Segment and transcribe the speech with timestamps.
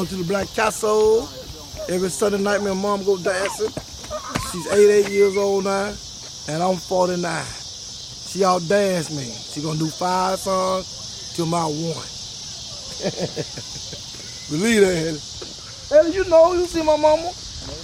[0.00, 1.28] Going to the Black Castle.
[1.90, 3.68] Every Sunday night, my mom go dancing.
[4.50, 5.92] She's 88 years old now,
[6.48, 7.44] and I'm 49.
[8.24, 9.24] She out dance me.
[9.24, 11.68] She gonna do five songs till my one.
[14.48, 15.20] Believe that, Eddie.
[15.92, 17.30] Eddie, you know, you see my mama.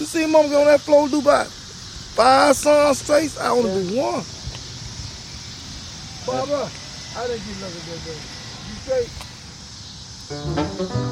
[0.00, 3.36] You see mama get on that floor do about five songs straight.
[3.38, 4.24] I only do one.
[6.24, 6.70] Barbara,
[7.14, 8.16] I didn't get nothing that day.
[8.72, 8.76] You
[10.88, 11.05] straight?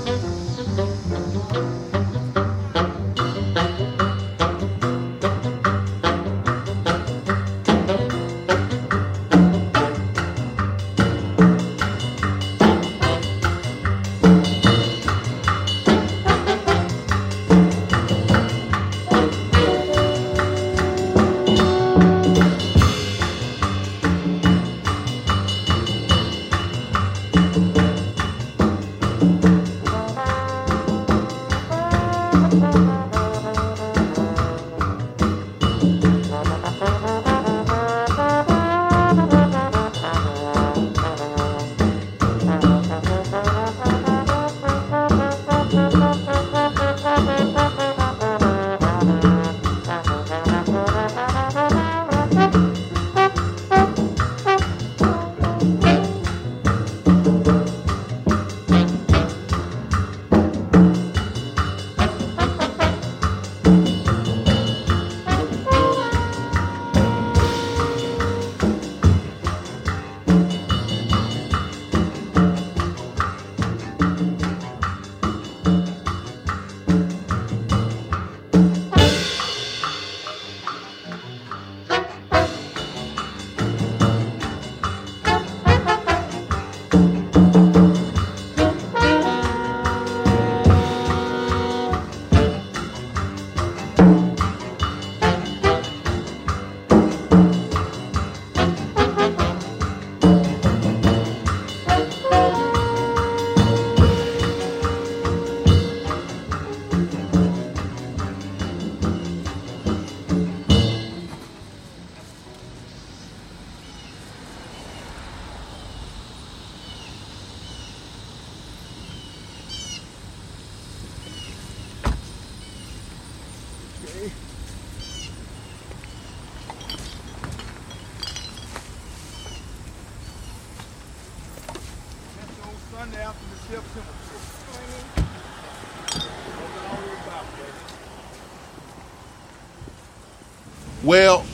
[141.05, 141.45] Well,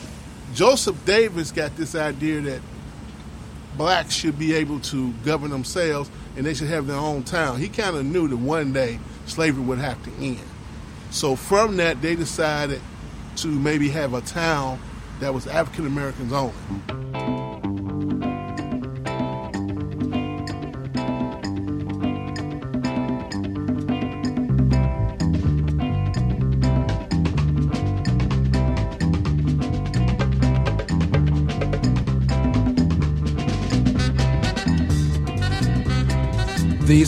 [0.54, 2.60] Joseph Davis got this idea that
[3.76, 7.58] blacks should be able to govern themselves and they should have their own town.
[7.58, 10.38] He kind of knew that one day slavery would have to end.
[11.10, 12.80] So from that, they decided
[13.36, 14.78] to maybe have a town
[15.18, 17.09] that was African Americans only.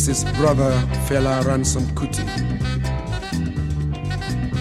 [0.05, 0.73] This is Brother
[1.07, 2.27] Fela Ransome Kuti.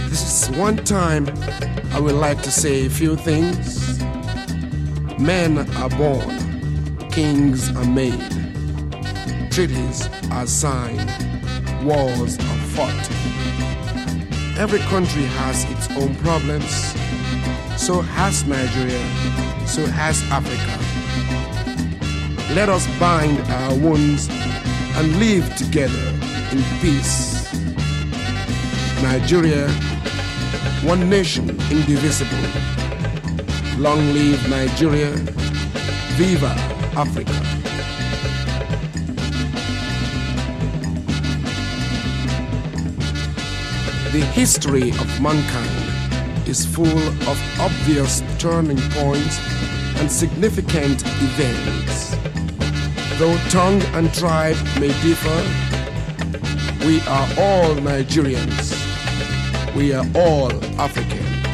[0.08, 1.28] This is one time
[1.94, 4.00] I would like to say a few things.
[5.20, 8.22] Men are born, kings are made,
[9.50, 11.10] treaties are signed,
[11.84, 13.10] wars are fought.
[14.60, 16.72] Every country has its own problems.
[17.82, 19.02] So has Nigeria,
[19.66, 20.78] so has Africa.
[22.54, 24.30] Let us bind our wounds
[24.96, 26.04] and live together
[26.52, 27.52] in peace.
[29.02, 29.70] Nigeria,
[30.84, 32.38] one nation indivisible.
[33.78, 35.12] Long live Nigeria.
[36.18, 36.54] Viva
[36.96, 37.32] Africa.
[44.12, 46.86] The history of mankind is full
[47.30, 49.40] of obvious turning points
[50.00, 52.21] and significant events.
[53.22, 55.30] Though tongue and tribe may differ,
[56.88, 58.74] we are all Nigerians.
[59.76, 60.52] We are all
[60.82, 61.46] Africans.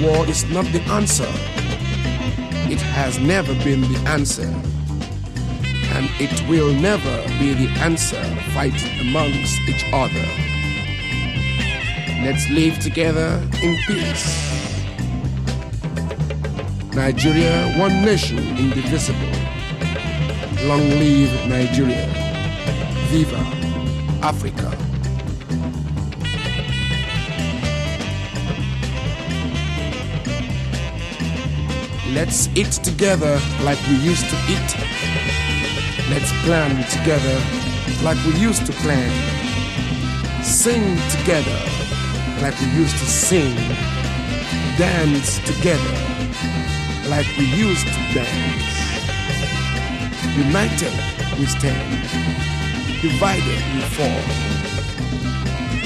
[0.00, 1.28] War is not the answer.
[2.72, 4.48] It has never been the answer.
[5.92, 8.24] And it will never be the answer
[8.54, 10.26] fighting amongst each other.
[12.24, 14.48] Let's live together in peace.
[16.94, 19.29] Nigeria, one nation, indivisible.
[20.64, 22.06] Long live Nigeria.
[23.08, 23.38] Viva
[24.22, 24.70] Africa.
[32.12, 34.70] Let's eat together like we used to eat.
[36.10, 37.40] Let's plan together
[38.02, 39.10] like we used to plan.
[40.44, 40.82] Sing
[41.16, 41.58] together
[42.42, 43.54] like we used to sing.
[44.76, 45.96] Dance together
[47.08, 48.69] like we used to dance.
[50.46, 50.92] United
[51.38, 52.00] we stand,
[53.02, 54.22] divided we fall.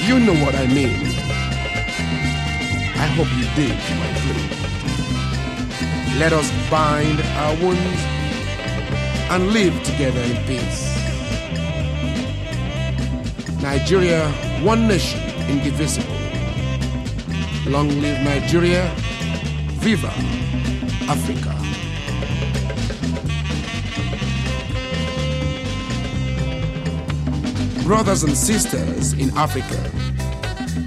[0.07, 0.95] You know what I mean.
[3.03, 4.47] I hope you did, my friend.
[6.21, 8.01] Let us bind our wounds
[9.31, 10.83] and live together in peace.
[13.61, 14.29] Nigeria,
[14.63, 15.19] one nation,
[15.49, 16.15] indivisible.
[17.67, 18.89] Long live Nigeria.
[19.83, 20.13] Viva
[21.11, 21.64] Africa.
[27.85, 29.91] Brothers and sisters in Africa,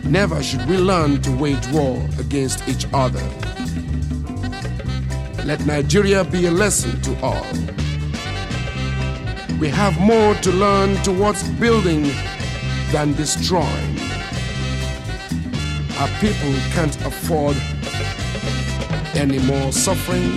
[0.05, 3.23] never should we learn to wage war against each other.
[5.45, 7.47] Let Nigeria be a lesson to all.
[9.61, 12.11] We have more to learn towards building
[12.91, 13.99] than destroying.
[16.01, 17.57] Our people can't afford
[19.15, 20.33] any more suffering.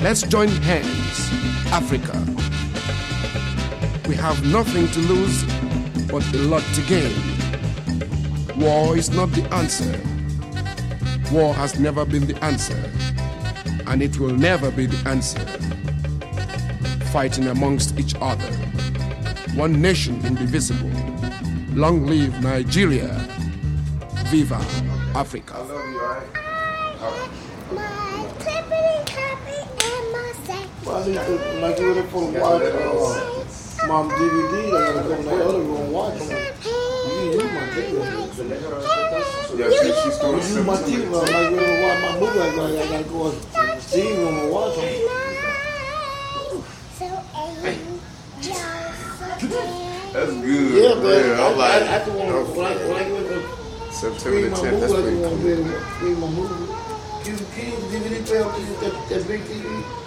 [0.00, 1.30] Let's join hands,
[1.70, 2.43] Africa.
[4.06, 5.44] We have nothing to lose
[6.08, 7.10] but a lot to gain.
[8.58, 9.98] War is not the answer.
[11.32, 12.76] War has never been the answer,
[13.86, 15.40] and it will never be the answer.
[17.12, 18.52] Fighting amongst each other.
[19.54, 20.90] One nation indivisible.
[21.72, 23.08] Long live Nigeria.
[24.26, 24.60] Viva
[25.14, 25.54] Africa.
[27.72, 30.68] My clippity clappy and my sack.
[30.84, 31.14] Well, I need
[32.08, 33.43] to,
[33.88, 35.58] when I get ready for the watch, mom DVD, I gotta go in the other
[35.58, 36.30] room and watch them.
[37.04, 37.92] You use my TV.
[39.56, 42.40] Yeah, she, she's You use my TV, when I get ready to watch my movie,
[42.40, 43.44] I gotta, I gotta go in the
[43.84, 44.88] TV room and watch them.
[50.12, 50.68] That's good.
[50.72, 51.40] Yeah, man.
[51.40, 52.16] I, I'm like, I, I, I, when,
[52.56, 55.28] when, I, when I to September the my 10th, movie, that's pretty just want to
[55.28, 55.38] cool.
[55.38, 56.66] be able to screen my movie.
[57.24, 60.03] Can you, can you DVD can you, that, that big TV?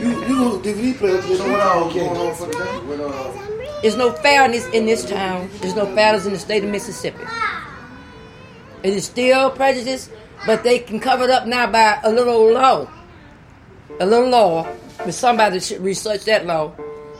[0.00, 3.04] You, you know DVD player, so So what going on for the day?
[3.04, 5.48] Uh, There's no fairness in this town.
[5.60, 7.24] There's no fairness in the state of Mississippi.
[8.82, 10.10] It is still prejudice,
[10.46, 12.88] but they can cover it up now by a little law.
[14.00, 14.66] A little law,
[14.98, 16.72] but somebody should research that law.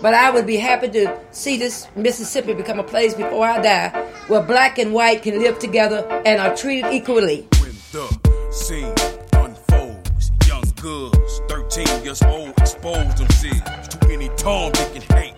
[0.03, 3.89] But I would be happy to see this Mississippi become a place before I die
[4.29, 7.49] where black and white can live together and are treated equally.
[7.61, 8.93] when the scene
[9.33, 10.31] unfolds.
[10.47, 15.37] Young girls, 13 years old, exposed them themselves to any Tom, Dick, and Hank.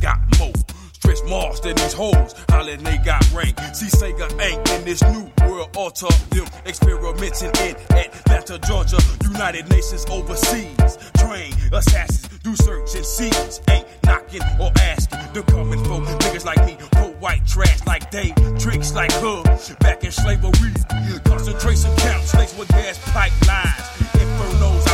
[0.00, 0.52] Got more.
[0.92, 3.58] Stretch marks than these hoes, hollering they got rank.
[3.74, 6.14] See, Sega ain't in this new world order.
[6.30, 8.98] Them experimenting in Atlanta, Georgia.
[9.24, 10.98] United Nations overseas.
[11.16, 13.60] Train assassins, do search and seize.
[13.70, 15.18] Ain't knocking or asking.
[15.32, 16.76] They're coming for niggas like me.
[16.92, 19.42] For white trash like they, tricks like her.
[19.80, 20.52] Back in slavery.
[21.24, 23.86] Concentration camps laced with gas pipelines.
[24.20, 24.89] Infernos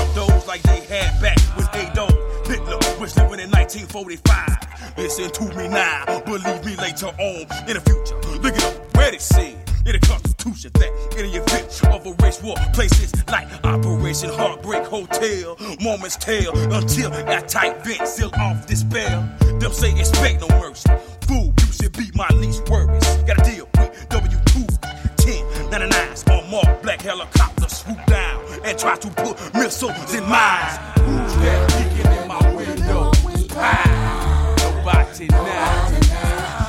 [0.46, 2.12] like they had back when Adolf
[2.46, 4.96] Hitler was living in 1945.
[4.96, 8.16] Listen to me now, believe me later on in the future.
[8.40, 12.12] Look it up, where it said in the Constitution that in the event of a
[12.24, 18.66] race war, places like Operation Heartbreak Hotel, moments tell until that tight vent seal off
[18.66, 19.28] despair.
[19.58, 20.90] Them say expect no mercy.
[21.22, 23.04] Fool, you should be my least worries.
[23.26, 24.66] Gotta deal with W2
[25.16, 28.35] 1099s on black helicopter swoop down
[28.66, 30.76] and try to put missiles in mines.
[30.98, 33.12] Who's that peeking in my window?
[33.54, 35.86] Ah, nobody now.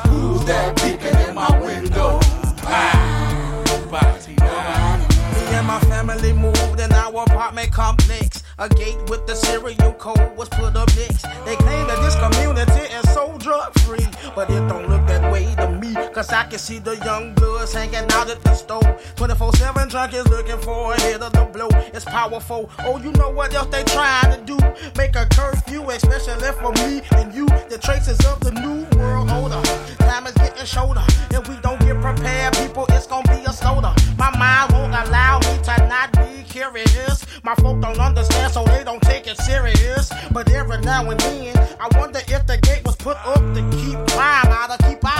[0.07, 2.19] Who's that peeking in my window?
[2.63, 5.07] Ah, nobody now.
[5.33, 8.43] Me and my family moved in our apartment complex.
[8.59, 11.23] A gate with the serial code was put up next.
[11.45, 15.45] They claim that this community is so drug free, but it don't look that way.
[16.17, 18.81] Cause I can see the young bloods hanging out at the store.
[19.17, 21.69] 24 7 drunk junkies looking for a hit of the blow.
[21.93, 22.71] It's powerful.
[22.79, 24.57] Oh, you know what else they trying to do?
[24.97, 27.45] Make a curfew, especially for me and you.
[27.69, 29.61] The traces of the new world order.
[30.09, 31.03] Time is getting shorter.
[31.29, 33.93] If we don't get prepared, people, it's gonna be a slaughter.
[34.17, 37.27] My mind won't allow me to not be curious.
[37.43, 40.11] My folk don't understand, so they don't take it serious.
[40.31, 43.99] But every now and then, I wonder if the gate was put up to keep
[44.17, 45.16] crime out or keep our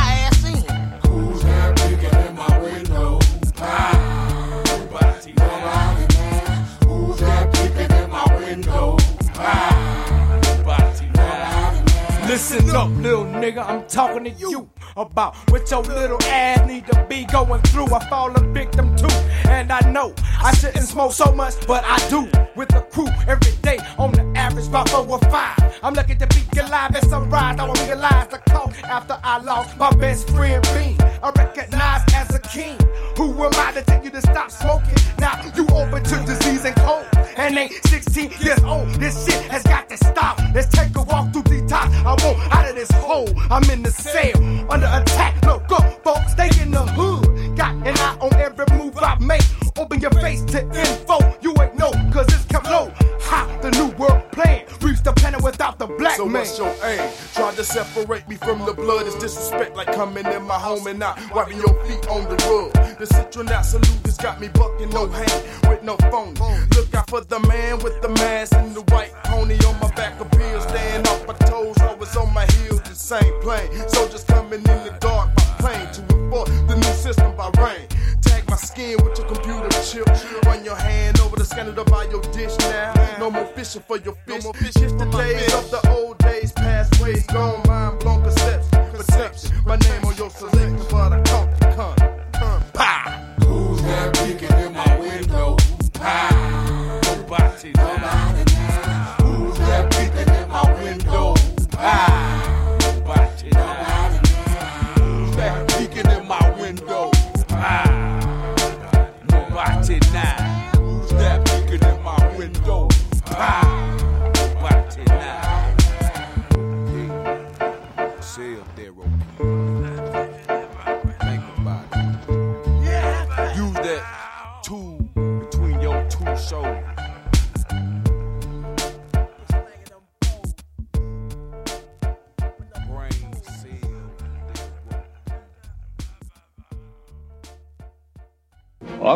[12.28, 17.06] Listen up, little nigga, I'm talking to you about what your little ass need to
[17.08, 17.94] be going through.
[17.94, 19.08] I fall a victim too,
[19.48, 22.28] and I know I shouldn't smoke so much, but I do.
[22.56, 25.58] With the crew every day on the average about or five.
[25.84, 27.60] I'm lucky to be alive at sunrise.
[27.60, 30.98] I will realize the call after I lost my best friend Bean.
[31.22, 32.78] I recognize as a king.
[33.16, 34.98] Who am I to tell you to stop smoking?
[35.20, 37.06] Now you open to disease and cold.
[37.38, 38.90] And ain't 16 years old.
[38.96, 40.40] This shit has got to stop.
[40.56, 41.90] Let's take a walk through the top.
[42.06, 43.30] I want out of this hole.
[43.52, 44.38] I'm in the cell
[44.72, 45.44] under attack.
[45.46, 47.58] Look up, folks, stay in the hood.
[47.58, 49.44] Got an eye on every move I make.
[49.78, 51.18] Open your face to info.
[51.42, 52.92] You ain't know, cause it's come low.
[53.22, 54.66] Ha, the new world plan.
[54.82, 56.42] Reach the planet without the black so man.
[56.42, 57.12] what's your aim?
[57.34, 59.06] Try to separate me from the blood.
[59.06, 62.98] It's disrespect like coming in my home and not wiping your feet on the rug.
[62.98, 66.34] The citronat salute has got me bucking no hand with no phone.
[66.76, 70.20] Look out for the man with the mask and the white pony on my back
[70.20, 70.64] of pills.
[70.64, 73.70] Staying off my toes, always on my heels, the same plane.
[73.90, 77.86] Soldiers coming in the dark by plane to enforce the new system by rain.
[78.22, 80.08] Tag my skin with your computer chip.
[80.46, 82.94] Run your hand over the scanner to buy your dish now.
[83.20, 84.28] No more fishing for your fish.
[84.28, 86.07] No more fishing the days of the old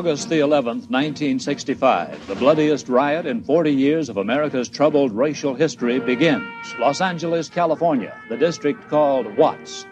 [0.02, 6.00] August the 11th, 1965, the bloodiest riot in 40 years of America's troubled racial history
[6.00, 6.74] begins.
[6.80, 9.86] Los Angeles, California, the district called Watts.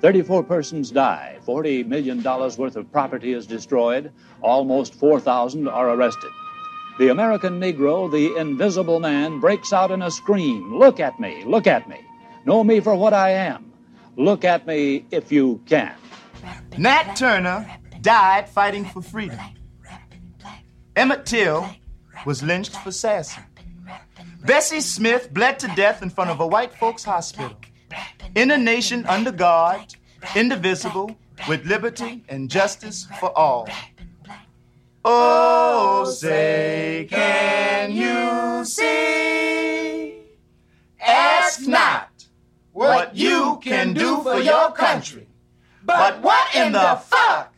[0.00, 6.30] 34 persons die, $40 million worth of property is destroyed, almost 4,000 are arrested.
[6.98, 11.66] The American Negro, the invisible man, breaks out in a scream Look at me, look
[11.66, 12.00] at me.
[12.46, 13.70] Know me for what I am.
[14.16, 15.94] Look at me if you can.
[16.78, 19.38] Nat Turner died fighting for freedom.
[20.96, 21.68] Emmett Till
[22.26, 23.44] was lynched for sassing.
[24.44, 27.56] Bessie Smith bled to death in front of a white folks' hospital.
[28.34, 29.94] In a nation under God,
[30.34, 31.16] indivisible,
[31.48, 33.68] with liberty and justice for all.
[35.04, 40.18] Oh, oh, say, can you see?
[41.00, 42.10] Ask not
[42.72, 45.26] what you can do for your country,
[45.84, 47.49] but what in the fuck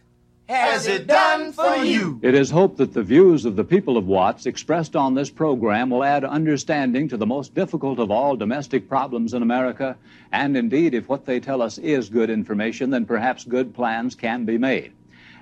[0.53, 2.21] has it done for you?
[2.23, 5.91] It is hoped that the views of the people of Watts expressed on this program
[5.91, 9.97] will add understanding to the most difficult of all domestic problems in America.
[10.31, 14.45] And indeed, if what they tell us is good information, then perhaps good plans can
[14.45, 14.93] be made.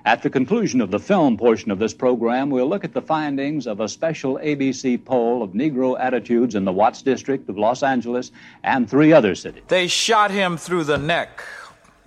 [0.03, 3.67] At the conclusion of the film portion of this program, we'll look at the findings
[3.67, 8.31] of a special ABC poll of Negro attitudes in the Watts district of Los Angeles
[8.63, 9.61] and three other cities.
[9.67, 11.43] They shot him through the neck,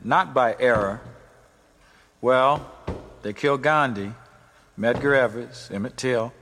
[0.02, 1.02] not by error.
[2.20, 2.68] Well,
[3.24, 4.12] they killed Gandhi,
[4.78, 6.34] Medgar Evers, Emmett Till,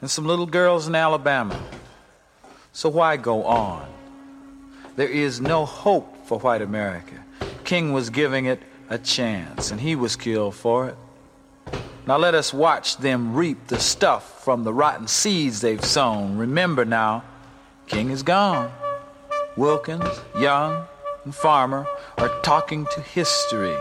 [0.00, 1.58] and some little girls in Alabama.
[2.72, 3.88] So why go on?
[4.96, 7.24] There is no hope for white America.
[7.62, 10.96] King was giving it a chance, and he was killed for it.
[12.08, 16.38] Now let us watch them reap the stuff from the rotten seeds they've sown.
[16.38, 17.22] Remember now,
[17.86, 18.72] King is gone.
[19.56, 20.86] Wilkins, Young,
[21.24, 23.76] and Farmer are talking to history.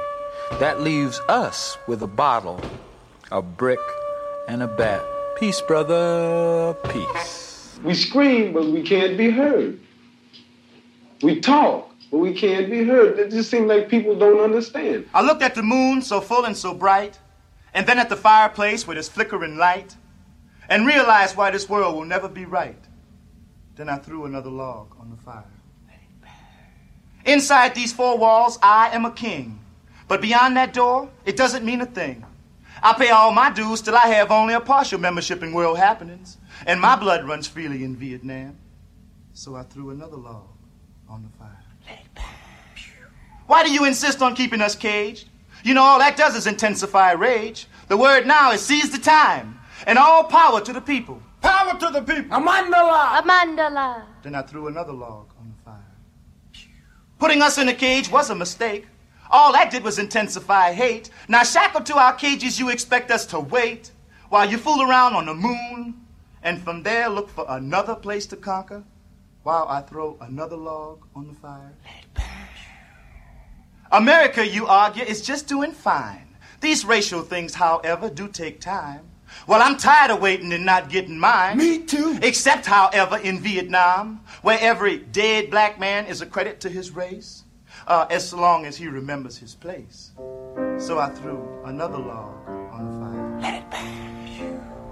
[0.53, 2.59] That leaves us with a bottle,
[3.31, 3.79] a brick,
[4.47, 5.03] and a bat.
[5.37, 7.79] Peace, brother, peace.
[7.83, 9.79] We scream, but we can't be heard.
[11.21, 13.19] We talk, but we can't be heard.
[13.19, 15.07] It just seems like people don't understand.
[15.13, 17.19] I looked at the moon so full and so bright,
[17.75, 19.95] and then at the fireplace with its flickering light,
[20.69, 22.83] and realized why this world will never be right.
[23.75, 25.43] Then I threw another log on the fire.
[27.25, 29.59] Inside these four walls, I am a king.
[30.07, 32.25] But beyond that door, it doesn't mean a thing.
[32.81, 36.37] I pay all my dues till I have only a partial membership in world happenings,
[36.65, 38.55] and my blood runs freely in Vietnam.
[39.33, 40.47] So I threw another log
[41.09, 41.63] on the fire.
[43.47, 45.29] Why do you insist on keeping us caged?
[45.63, 47.67] You know, all that does is intensify rage.
[47.87, 51.21] The word now is seize the time, and all power to the people.
[51.41, 52.37] Power to the people!
[52.37, 53.21] Amandala!
[53.21, 54.03] Amandala.
[54.23, 55.95] Then I threw another log on the fire.
[57.19, 58.87] Putting us in a cage was a mistake.
[59.29, 61.09] All that did was intensify hate.
[61.27, 63.91] Now, shackled to our cages, you expect us to wait
[64.29, 66.05] while you fool around on the moon
[66.43, 68.83] and from there look for another place to conquer
[69.43, 71.73] while I throw another log on the fire?
[73.91, 76.35] America, you argue, is just doing fine.
[76.59, 79.01] These racial things, however, do take time.
[79.45, 81.57] Well, I'm tired of waiting and not getting mine.
[81.57, 82.17] Me too.
[82.21, 87.43] Except, however, in Vietnam, where every dead black man is a credit to his race,
[87.87, 90.11] uh, as long as he remembers his place.
[90.77, 93.39] So I threw another log on the fire.
[93.41, 94.07] Let it burn.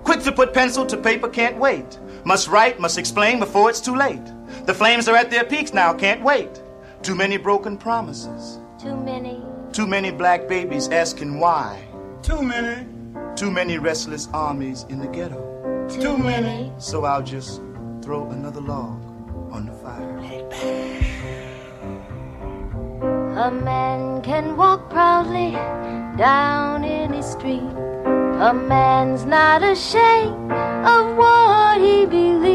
[0.04, 2.00] Quick to put pencil to paper, can't wait.
[2.26, 4.22] Must write, must explain before it's too late.
[4.66, 6.62] The flames are at their peaks now, can't wait.
[7.02, 8.60] Too many broken promises.
[8.80, 9.44] Too many.
[9.74, 11.84] Too many black babies asking why.
[12.22, 12.88] Too many.
[13.36, 15.88] Too many restless armies in the ghetto.
[15.90, 16.72] Too many.
[16.78, 17.62] So I'll just
[18.02, 19.04] throw another log
[19.52, 20.85] on the fire.
[23.38, 25.52] A man can walk proudly
[26.18, 27.70] down any street.
[28.40, 32.55] A man's not ashamed of what he believes.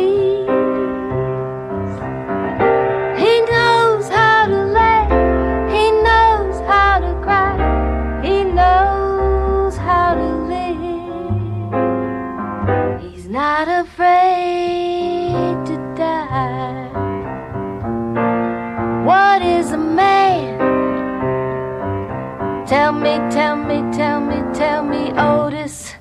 [22.70, 25.92] Tell me, tell me, tell me, tell me, Otis,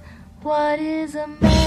[0.44, 1.59] what is a man?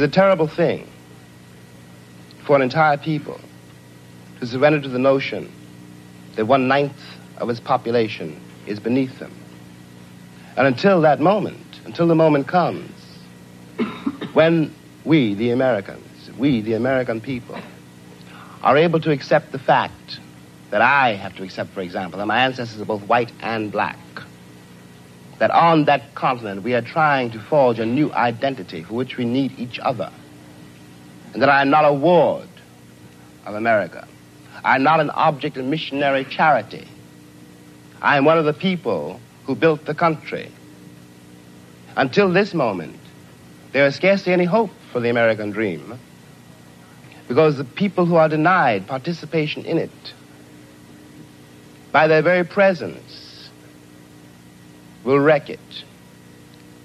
[0.00, 0.88] Is a terrible thing
[2.46, 3.38] for an entire people
[4.38, 5.52] to surrender to the notion
[6.36, 6.98] that one ninth
[7.36, 9.30] of its population is beneath them.
[10.56, 12.90] And until that moment, until the moment comes
[14.32, 17.58] when we, the Americans, we, the American people,
[18.62, 20.18] are able to accept the fact
[20.70, 23.98] that I have to accept, for example, that my ancestors are both white and black,
[25.40, 29.24] that on that continent we are trying to forge a new identity for which we
[29.24, 30.10] need each other.
[31.32, 32.48] and that I am not a ward
[33.46, 34.06] of America.
[34.64, 36.86] I am not an object of missionary charity.
[38.02, 40.50] I am one of the people who built the country.
[41.96, 42.98] Until this moment,
[43.72, 45.98] there is scarcely any hope for the American dream
[47.28, 50.14] because the people who are denied participation in it,
[51.92, 53.48] by their very presence,
[55.04, 55.84] will wreck it.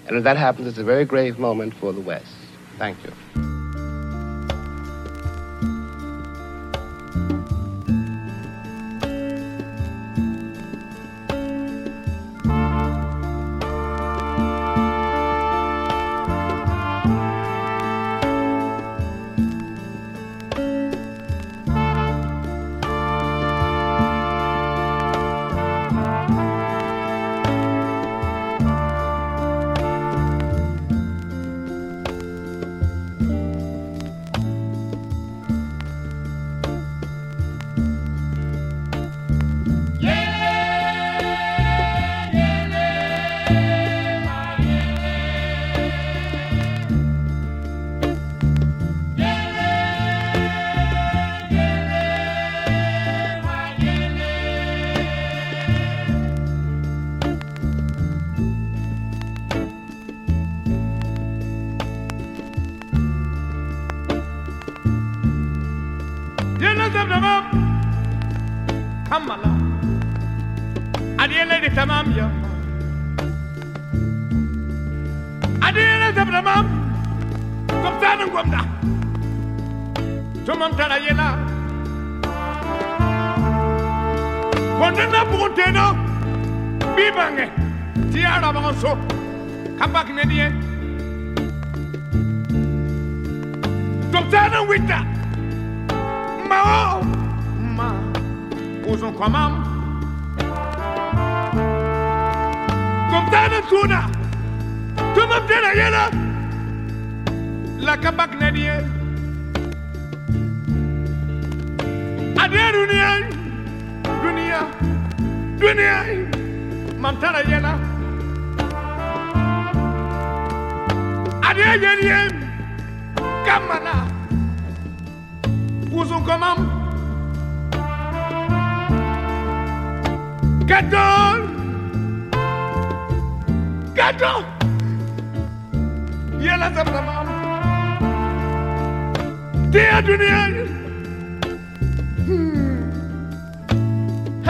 [0.08, 2.36] And if that happens, it's a very grave moment for the West.
[2.78, 3.45] Thank you.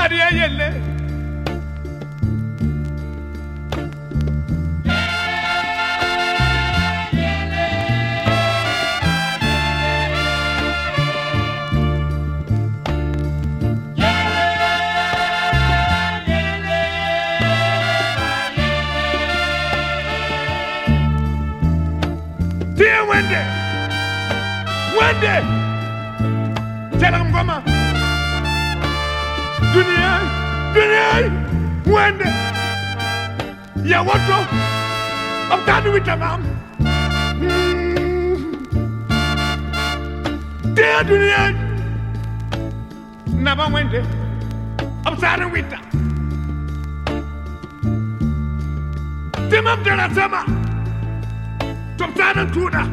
[0.06, 0.95] Maria Yele.
[33.96, 34.42] يا وطلو
[35.52, 36.42] أبتعد وتمام
[40.76, 41.56] دي دنيا.
[43.28, 44.04] نبا ويندي
[45.08, 45.80] أبتعد ويتا.
[49.52, 50.42] تمام دنا سما.
[51.98, 52.84] تبتعد تودا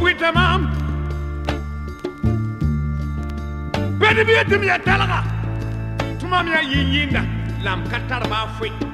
[0.00, 0.70] ويتا مام
[3.98, 5.24] بدي بيتم يا تلغا؟
[6.20, 7.24] تمام يا يينا
[7.62, 8.93] لام كتر ما فيه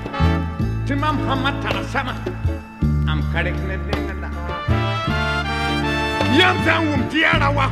[0.91, 2.11] Timam hamata sama.
[3.07, 4.27] Am karek ne dengada.
[6.35, 7.67] Yam zangum tiara wa.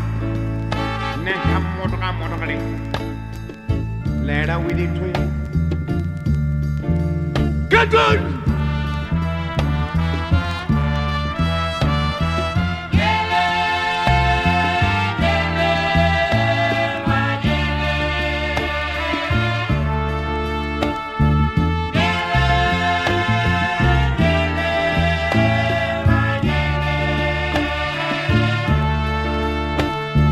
[1.25, 2.47] Ne ham modra modra
[4.23, 5.11] Lera widi tu.
[7.67, 8.38] Gadol.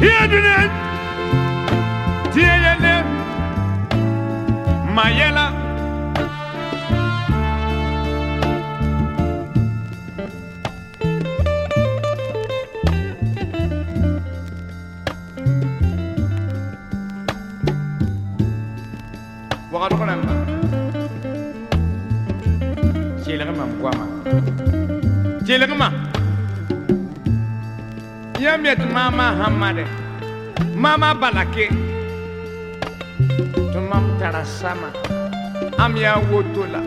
[0.02, 0.70] Yedinen,
[2.34, 2.96] Tielene,
[4.96, 5.48] Mayela.
[19.72, 20.34] Wakadu kana mba.
[23.24, 24.06] Tielene mba mkwama.
[25.46, 26.07] Tielene mba.
[28.58, 29.86] Yamiet mama hamade.
[30.74, 31.70] Mama balake.
[33.72, 34.90] Tumam tarasama.
[35.78, 36.82] Am ya wotola.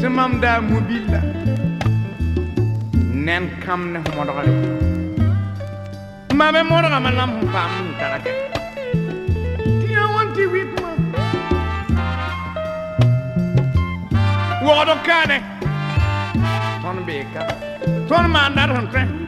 [0.00, 1.20] Tumam da mobila.
[3.12, 4.52] Nen kam ne humodogale.
[6.32, 8.32] Mabe modoga manam pam tarake.
[9.80, 10.90] Tia wanti wit ma.
[14.64, 15.38] Wodo kane.
[16.80, 17.42] Ton beka.
[18.08, 19.02] Ton mandar hunte.
[19.04, 19.27] Bere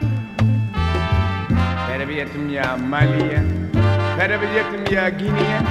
[2.21, 2.53] yetim
[4.93, 5.61] ya Guinea.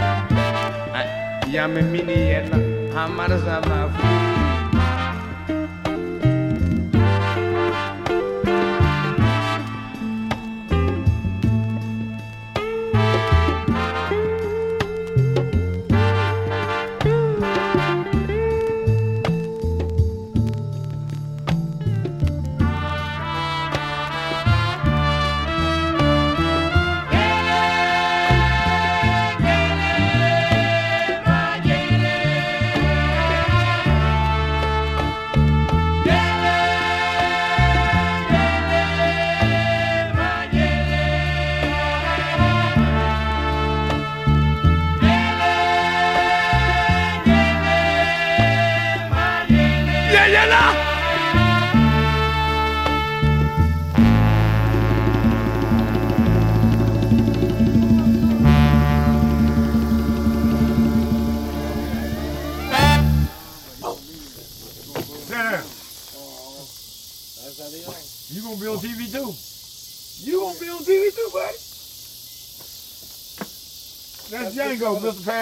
[1.52, 2.58] Ya me mini yella.
[2.94, 4.02] Hamara sama fu.
[4.02, 4.09] Yeah,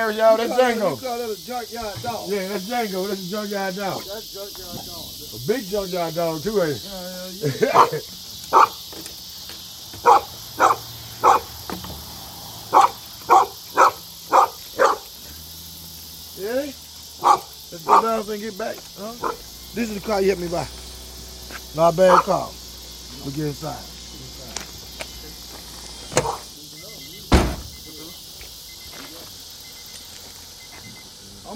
[0.09, 0.37] Parrish, y'all.
[0.39, 0.91] That's that- Django.
[0.91, 2.29] You call that a junkyard dog.
[2.31, 3.09] Yeah, that's Django.
[3.09, 4.03] That's a junkyard dog.
[4.05, 5.05] That's junkyard dog.
[5.35, 8.09] A big junkyard dog too, ain't it?
[16.39, 16.73] Yeah?
[17.71, 18.77] Let's go down and get back.
[18.97, 19.13] Huh?
[19.75, 20.67] This is the car you hit me by.
[21.77, 22.49] Not a bad car.
[23.25, 23.83] We'll get inside.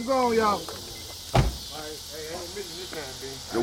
[0.03, 0.61] I'm going, y'all.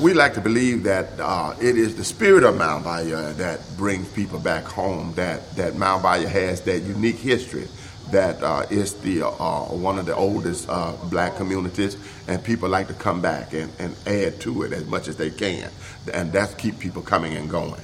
[0.02, 4.08] We like to believe that uh, it is the spirit of Mound Bayou that brings
[4.14, 5.14] people back home.
[5.16, 7.68] That that Mound Bayou has that unique history.
[8.12, 11.98] That uh, is the uh, one of the oldest uh, black communities,
[12.30, 15.32] and people like to come back and, and add to it as much as they
[15.32, 15.70] can,
[16.14, 17.82] and that's keep people coming and going.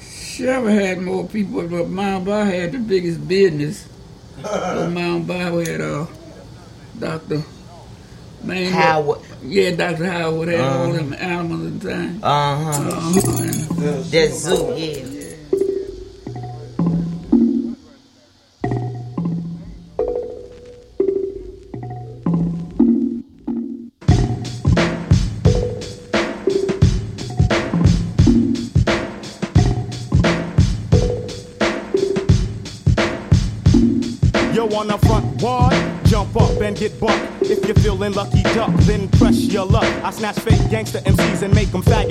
[0.00, 3.88] Sherman had more people, but Mount Bar had the biggest business.
[4.42, 6.06] Mount Bar had uh,
[7.00, 7.42] Dr.
[8.44, 9.18] Man, Howard.
[9.42, 10.06] Yeah, Dr.
[10.06, 10.92] Howard had all Uh-huh.
[10.92, 12.20] them animals the time.
[12.22, 12.70] Uh-huh.
[12.70, 13.42] Uh-huh.
[13.42, 15.04] and- That zoo, yeah.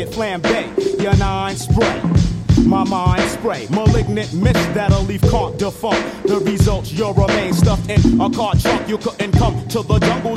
[0.09, 1.01] Flambe.
[1.01, 2.01] Your nine spray.
[2.65, 6.27] My mind spray, malignant mist that'll leave can't defunct.
[6.27, 8.87] The results, you'll remain stuffed in a car trunk.
[8.87, 10.28] You couldn't come to the east,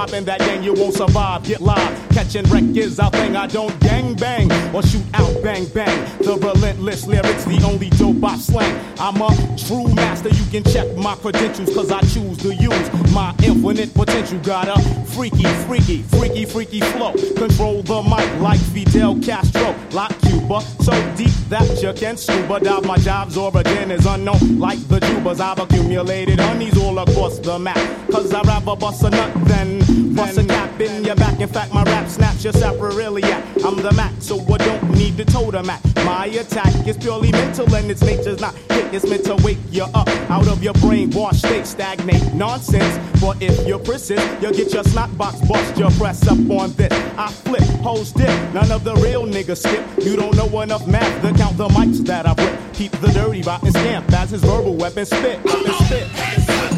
[0.00, 1.44] popping that gang, you won't survive.
[1.44, 3.36] Get live, catching wreck is our thing.
[3.36, 5.98] I don't gang bang or shoot out bang bang.
[6.20, 8.74] The relentless lyrics, the only dope I slang.
[8.98, 13.34] I'm a true master, you can check my credentials, cause I choose to use my
[13.42, 14.38] infinite potential.
[14.38, 17.12] Got a freaky, freaky, freaky, freaky flow.
[17.36, 20.60] Control the mic like Fidel Castro, like Cuba.
[20.80, 22.86] So deep that you can scuba dive.
[22.86, 25.40] My job's origin is unknown, like the tubers.
[25.40, 27.76] I've accumulated honeys all across the map.
[28.10, 31.40] Cause I'd rather bust a nut than bust a cap in your back.
[31.40, 33.64] In fact, my rap snaps your sacroiliac.
[33.64, 35.80] I'm the Mac, so I don't need to totem at.
[36.04, 38.92] My attack is purely mental and its nature's not hit.
[38.94, 42.98] It's meant to wake you up out of your brainwash state, stagnate nonsense.
[43.20, 45.76] But if you persist, you'll get your snot box bust.
[45.76, 46.92] Your press up on this.
[47.16, 48.28] I flip, hoes dip.
[48.54, 49.84] None of the real niggas skip.
[50.04, 52.72] You don't know enough math to count the mics that I rip.
[52.72, 55.40] Keep the dirty rotten scamp as his verbal weapon spit.
[55.86, 56.69] Spit.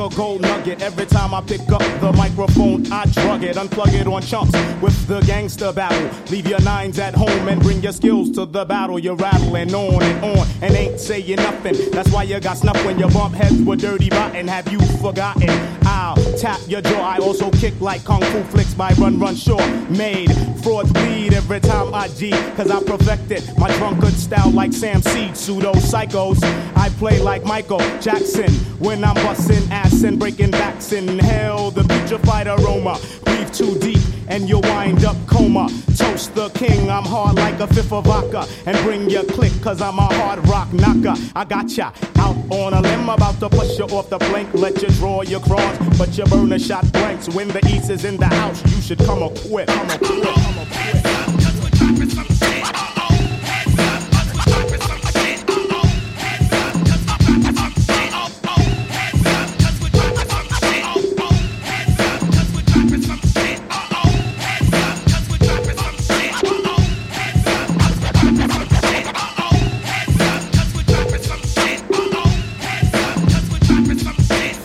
[0.00, 0.80] A gold nugget.
[0.80, 5.06] Every time I pick up the microphone, I drug it, unplug it on chunks with
[5.06, 6.10] the gangster battle.
[6.30, 8.98] Leave your nines at home and bring your skills to the battle.
[8.98, 11.76] You're rattling on and on and ain't saying nothing.
[11.90, 14.48] That's why you got snuffed when your bump heads were dirty rotten.
[14.48, 15.50] Have you forgotten?
[15.84, 17.02] I'll tap your jaw.
[17.02, 19.60] I also kick like kung fu flicks by Run Run Shaw.
[19.90, 20.30] Made
[20.62, 25.36] frauds bleed every time I G, cause I perfected my drunkard style like Sam Seed.
[25.36, 26.42] Pseudo psychos.
[26.76, 30.92] I play like Michael Jackson when I'm busting ass and breaking backs.
[30.92, 32.98] Inhale the putrefied aroma.
[33.24, 35.68] Breathe too deep and you'll wind up coma.
[35.96, 38.46] Toast the king, I'm hard like a fifth of vodka.
[38.66, 41.14] And bring your click, cause I'm a hard rock knocker.
[41.34, 44.52] I got ya out on a limb, about to push you off the plank.
[44.54, 47.28] Let you draw your cross, but you burn a shot blanks.
[47.28, 49.70] When the east is in the house, you should come equipped.
[49.70, 50.49] Come equipped.
[50.50, 51.10] Come equipped.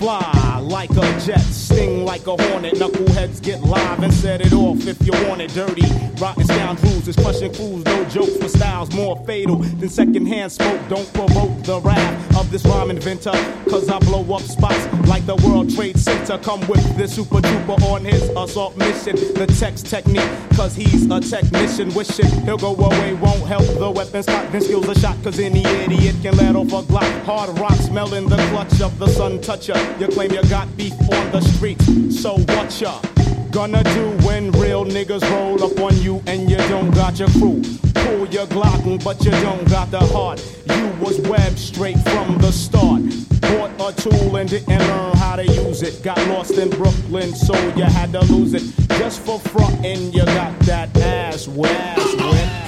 [0.06, 2.76] Fly like a jet, sting like a hornet.
[2.76, 5.82] Knuckleheads get live and set it off if you want it dirty.
[6.22, 10.80] Rotten scoundrels is crushing fools, no jokes with styles more fatal than secondhand smoke.
[10.88, 13.32] Don't provoke the wrath of this rhyme inventor,
[13.68, 16.38] cause I blow up spots like the World Trade Center.
[16.38, 19.15] Come with this super duper on his assault mission.
[19.15, 21.91] The text technique, cause he's a technician.
[21.96, 24.52] Wishing he'll go away, won't help the weapon spot.
[24.52, 27.24] Then skills a shot, cause any idiot can let off a Glock.
[27.24, 29.80] Hard rock smelling the clutch of the sun toucher.
[30.00, 33.02] You claim you got beef on the streets, so what ya?
[33.56, 37.62] Gonna do when real niggas roll up on you and you don't got your crew.
[37.94, 40.44] Pull your Glock, but you don't got the heart.
[40.68, 43.02] You was webbed straight from the start.
[43.39, 46.04] Bought a tool and didn't learn how to use it.
[46.04, 48.63] Got lost in Brooklyn, so you had to lose it.
[49.00, 51.72] Just for frontin', you got that ass wet.
[51.72, 52.64] Ass.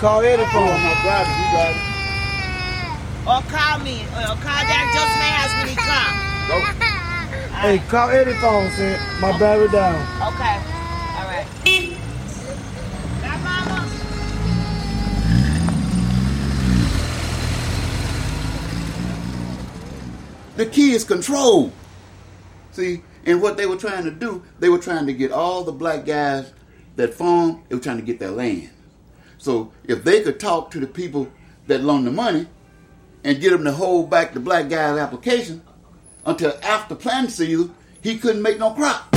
[0.00, 0.80] Call Eddie for him.
[0.82, 1.90] my brother, you got it.
[3.28, 6.30] Or call me, or call down Joe Smith house when he come.
[7.60, 8.98] Hey, call Eddie phone, son.
[9.20, 10.00] My battery down.
[10.32, 10.56] Okay.
[11.18, 11.46] All right.
[13.20, 13.90] Bye, mama.
[20.56, 21.72] The key is control.
[22.72, 25.72] See, and what they were trying to do, they were trying to get all the
[25.72, 26.54] black guys
[26.96, 28.70] that farm, they were trying to get their land.
[29.40, 31.26] So if they could talk to the people
[31.66, 32.46] that loan the money
[33.24, 35.62] and get them to hold back the black guy's application
[36.26, 39.09] until after planting season, he couldn't make no crop.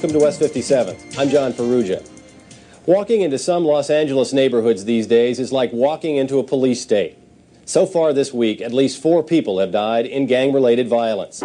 [0.00, 0.96] Welcome to West 57.
[1.18, 2.02] I'm John Ferrugia.
[2.86, 7.18] Walking into some Los Angeles neighborhoods these days is like walking into a police state.
[7.66, 11.42] So far this week, at least four people have died in gang related violence.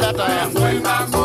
[0.00, 0.22] Letter.
[0.22, 1.17] I am going back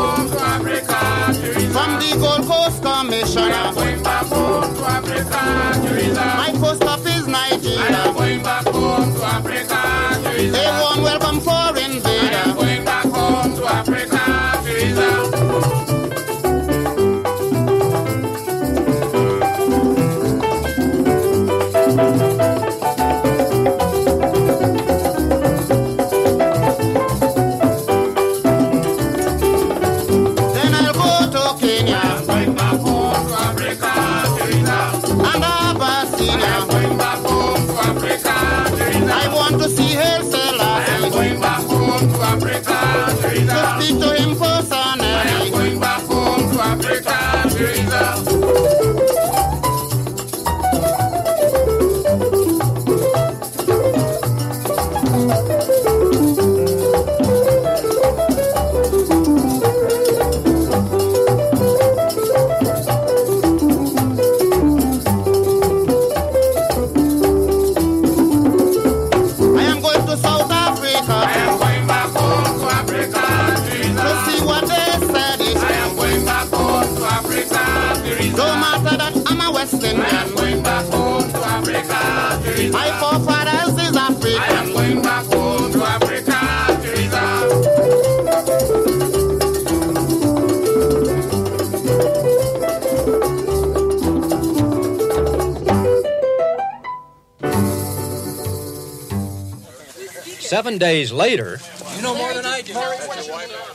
[100.74, 101.60] Seven days later,
[101.94, 102.72] You know more than I do.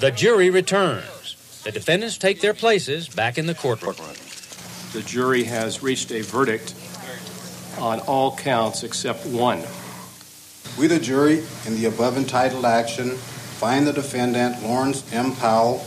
[0.02, 1.62] the jury returns.
[1.64, 3.96] The defendants take their places back in the courtroom.
[4.92, 6.74] The jury has reached a verdict
[7.78, 9.64] on all counts except one.
[10.78, 15.34] We, the jury, in the above entitled action, find the defendant Laurence M.
[15.38, 15.82] Powell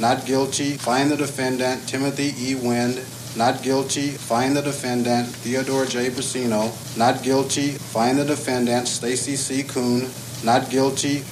[0.00, 2.54] not guilty, find the defendant Timothy E.
[2.54, 3.04] Wind
[3.36, 6.08] not guilty, find the defendant Theodore J.
[6.08, 9.62] Briseno not guilty, find the defendant Stacey C.
[9.62, 10.08] Koon
[10.44, 11.24] not guilty.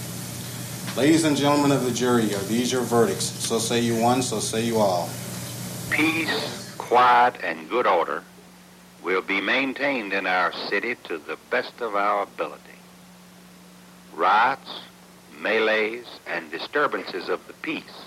[0.96, 3.24] Ladies and gentlemen of the jury, are these your verdicts?
[3.24, 5.08] So say you one, so say you all.
[5.90, 8.22] Peace, quiet, and good order
[9.02, 12.62] will be maintained in our city to the best of our ability.
[14.14, 14.80] Riots,
[15.38, 18.06] melees, and disturbances of the peace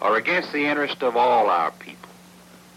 [0.00, 2.08] are against the interest of all our people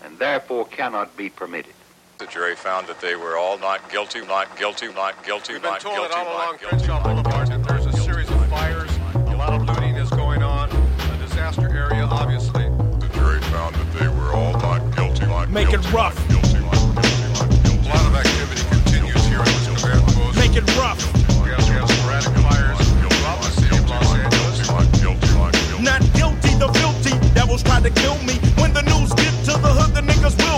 [0.04, 1.74] and therefore cannot be permitted.
[2.20, 5.72] The jury found that they were all not guilty, not guilty, not guilty, We've been
[5.72, 6.76] not told guilty, that all along not guilty.
[6.76, 10.68] Crenshaw Boulevard that there's a series of fires, a lot of looting is going on,
[10.70, 12.68] a disaster area, obviously.
[13.00, 16.20] The jury found that they were all not guilty, not Make guilty, it rough.
[16.28, 17.88] not guilty, not guilty, not guilty.
[17.88, 20.36] A lot of activity continues here in this command post.
[20.44, 21.00] Make it rough.
[21.40, 24.60] We have, we have sporadic fires throughout the city of Los Angeles.
[25.80, 28.36] Not guilty, the guilty devils tried to kill me.
[28.60, 30.49] When the news get to the hood, the niggas will be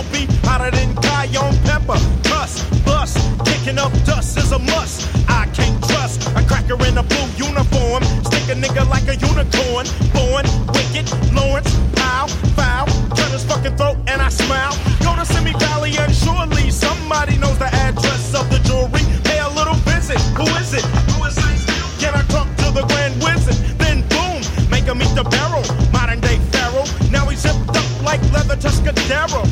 [0.44, 1.98] hotter than cayenne pepper.
[2.24, 5.08] Cuss, bust, kicking up dust is a must.
[5.28, 8.02] I can't trust a cracker in a blue uniform.
[8.24, 9.86] Stick a nigga like a unicorn.
[10.12, 12.26] Born wicked, Lawrence, pow,
[12.56, 12.86] foul.
[13.16, 14.74] Cut his fucking throat and I smile.
[15.02, 19.02] Go to Simi Valley and surely somebody knows the address of the jewelry.
[19.24, 20.20] Pay a little visit.
[20.38, 20.84] Who is it?
[21.12, 21.56] Who is it?
[22.00, 23.56] Can I talk to the grand wizard?
[23.78, 25.64] Then boom, make him eat the barrel.
[25.92, 26.86] Modern day pharaoh.
[27.10, 29.46] Now he's zipped up like leather Tuscadero.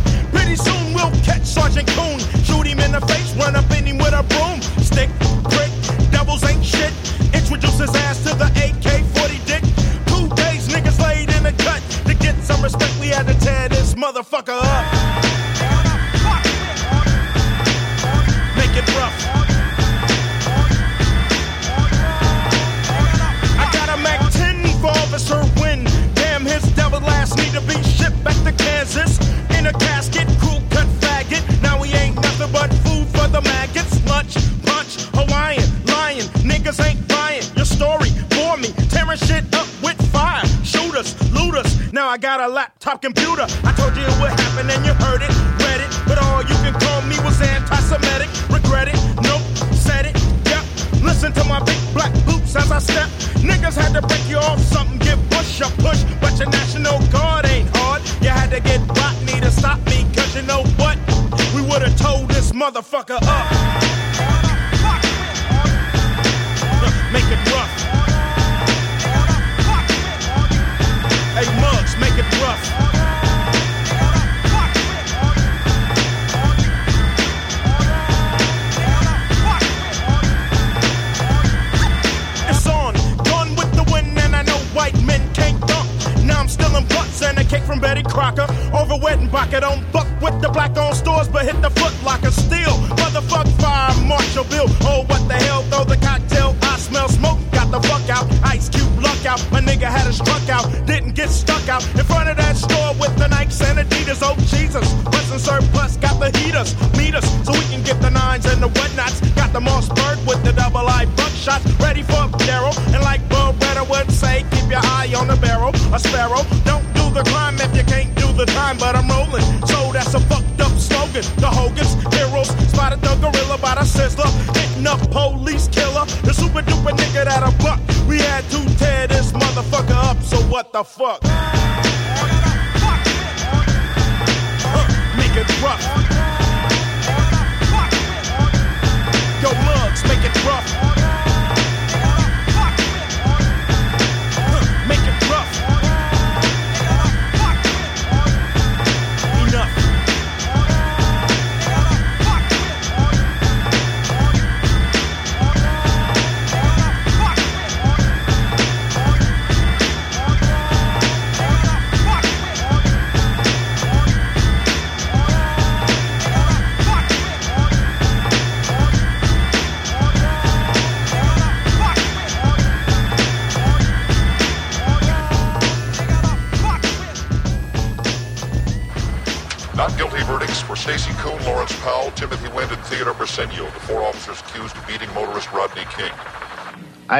[1.51, 2.21] Sergeant Koon.
[2.45, 4.63] Shoot him in the face, run up in him with a broom.
[4.79, 5.11] Stick,
[5.51, 5.73] brick,
[6.13, 6.93] devils ain't shit.
[7.35, 9.63] Introduce his ass to the AK 40 dick.
[10.07, 11.83] Two days niggas laid in the cut.
[12.07, 14.87] To get some respect, we had to tear this motherfucker up.
[18.55, 19.19] Make it rough.
[23.59, 25.91] I got a MAC 10 for Officer Wind.
[26.15, 29.30] Damn, his devil ass need to be shipped back to Kansas.
[42.19, 43.47] Laptop computer.
[43.63, 45.31] I told you it would happen and you heard it,
[45.63, 45.91] read it.
[46.09, 48.29] But all you can call me was anti-Semitic.
[48.51, 49.43] Regret it, nope,
[49.73, 50.65] said it, yep.
[51.03, 53.09] Listen to my big black boots as I step.
[53.43, 56.03] Niggas had to break you off something, give push a push.
[56.21, 58.03] But your national guard ain't hard.
[58.21, 60.99] You had to get Rodney to stop me, cause you know what?
[61.55, 63.60] We would've told this motherfucker up.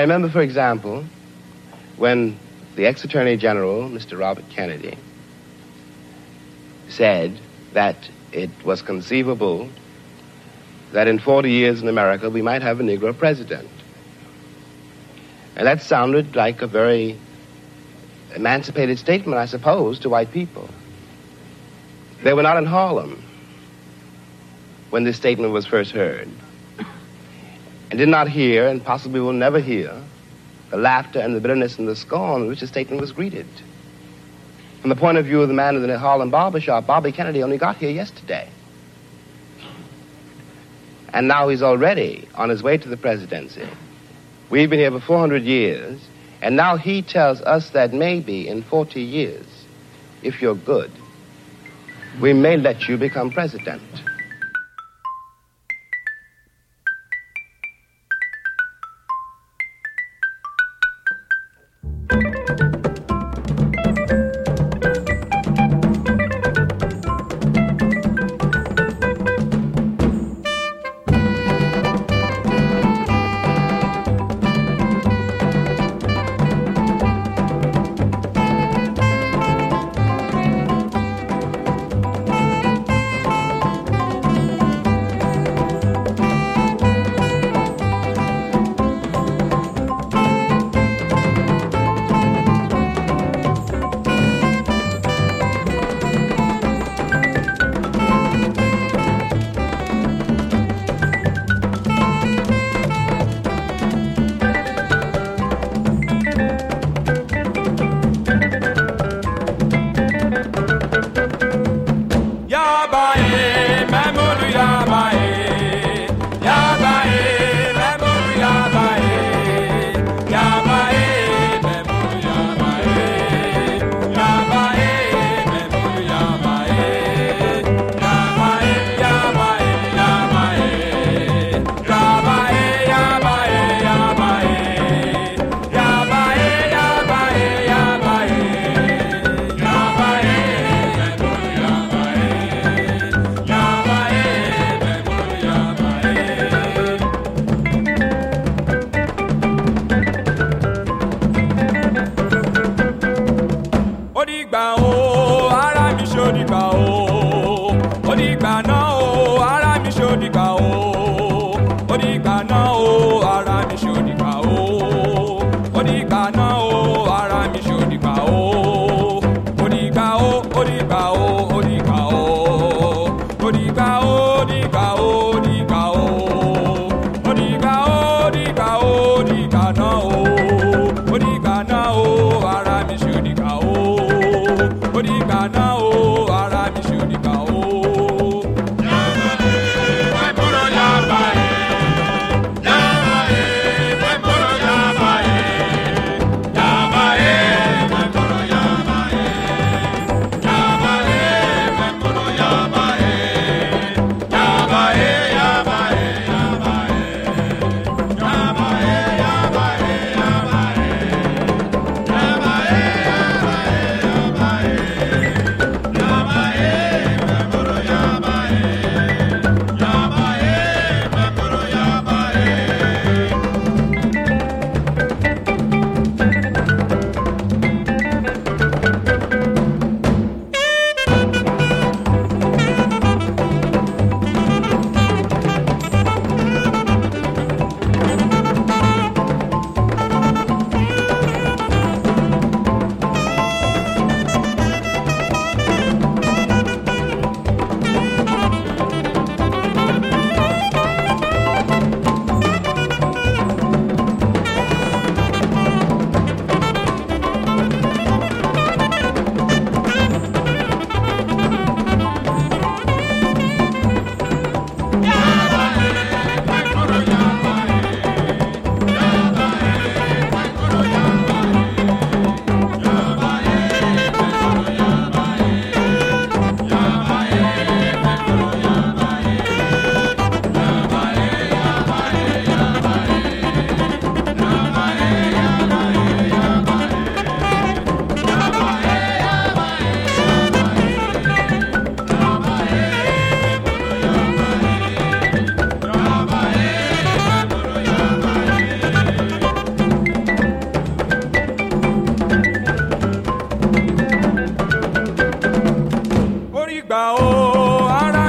[0.01, 1.05] I remember, for example,
[1.99, 2.39] when
[2.75, 4.19] the ex Attorney General, Mr.
[4.19, 4.97] Robert Kennedy,
[6.89, 7.39] said
[7.75, 9.69] that it was conceivable
[10.93, 13.69] that in 40 years in America we might have a Negro president.
[15.55, 17.19] And that sounded like a very
[18.35, 20.71] emancipated statement, I suppose, to white people.
[22.23, 23.23] They were not in Harlem
[24.89, 26.31] when this statement was first heard,
[27.91, 29.93] and did not hear, and possibly will never hear,
[30.71, 33.47] the laughter and the bitterness and the scorn with which the statement was greeted.
[34.81, 37.59] From the point of view of the man in the Harlem barbershop, Bobby Kennedy only
[37.59, 38.49] got here yesterday.
[41.13, 43.67] And now he's already on his way to the presidency.
[44.49, 46.01] We've been here for 400 years,
[46.41, 49.47] and now he tells us that maybe in 40 years,
[50.23, 50.91] if you're good,
[52.21, 53.83] we may let you become president.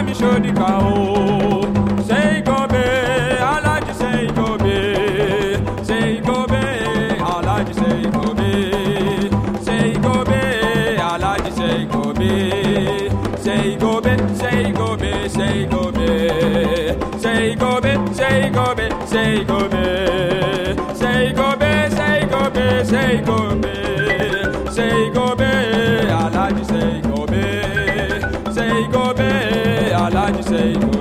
[0.05, 1.61] mi sódìkà o.
[2.07, 2.85] Ṣé ìgòbè
[3.53, 4.77] alájí ṣe ìgòbè?
[5.87, 6.63] Ṣé ìgòbè
[7.35, 8.51] alájí ṣe ìgòbè?
[9.65, 10.41] Ṣé ìgòbè
[11.11, 12.33] alájí ṣe ìgòbè?
[13.43, 16.09] Ṣé ìgòbè ṣé ìgòbè ṣé ìgòbè?
[17.23, 19.85] Ṣé ìgòbè ṣé ìgòbè ṣé ìgòbè?
[20.99, 23.70] Ṣé ìgòbè ṣé ìgòbè ṣé ìgòbè?
[30.61, 31.00] Alaji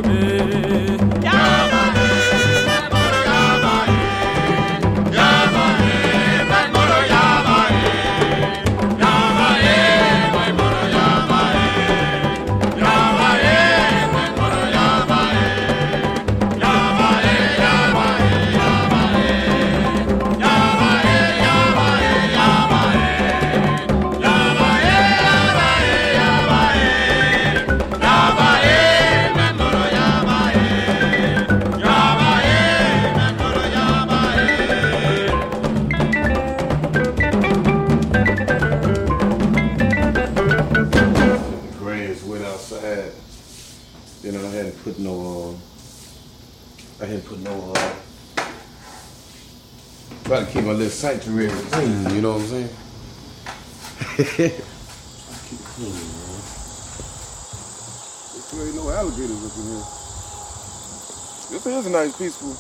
[50.30, 52.68] try to keep my little sanctuary clean, you know what I'm saying?
[54.14, 54.62] keep it
[55.74, 56.38] clean, man.
[58.54, 59.82] There ain't no alligators up in here.
[61.50, 62.54] This is a nice peaceful.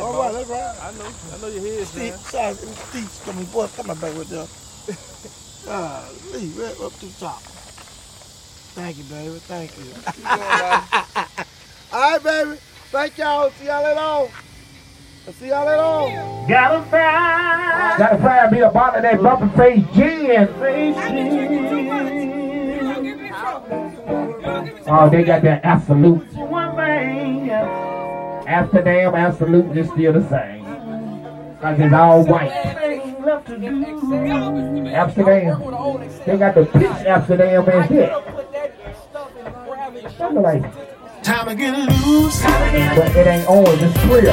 [0.00, 0.76] All right, that's right.
[0.80, 2.18] I know, I know your head, Steve, man.
[2.20, 4.46] sorry, Steve, coming, boy, coming back with them.
[7.02, 7.40] Lee, to the top.
[8.72, 9.38] Thank you, baby.
[9.40, 9.84] Thank you.
[11.92, 12.58] All right, baby.
[12.90, 13.50] Thank y'all.
[13.50, 14.28] See y'all later on.
[15.26, 16.48] I'll see y'all later on.
[16.48, 17.98] Gotta find.
[17.98, 20.48] Gotta find me a bottle of that bumper face gin.
[24.86, 26.32] Oh, they got that absolute.
[26.34, 27.50] One thing.
[27.50, 30.64] Amsterdam absolute is still the same.
[31.60, 32.79] Cause it's all white.
[33.40, 34.86] Left to do.
[34.86, 35.60] Amsterdam.
[36.26, 38.22] They got the peach Amsterdam in here.
[40.18, 40.62] Sound like,
[41.22, 42.42] Time to get loose.
[42.42, 44.32] but it ain't orange, it's clear.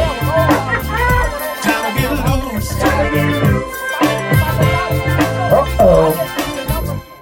[1.61, 2.11] Time to get
[2.53, 2.71] loose.
[5.53, 6.13] Uh-oh.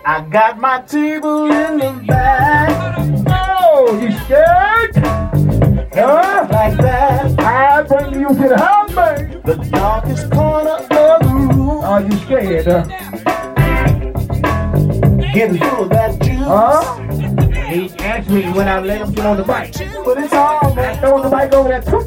[0.05, 2.95] I got my table in the back.
[3.27, 4.95] Oh, you scared?
[5.93, 6.34] Huh?
[12.43, 12.67] Scared?
[12.67, 12.83] Uh,
[15.33, 16.37] Getting full of that juice.
[16.39, 16.99] huh?
[17.67, 19.73] He asked me when I let him get on the bike.
[19.73, 20.99] But it's all I right.
[20.99, 22.01] throw the bike over there two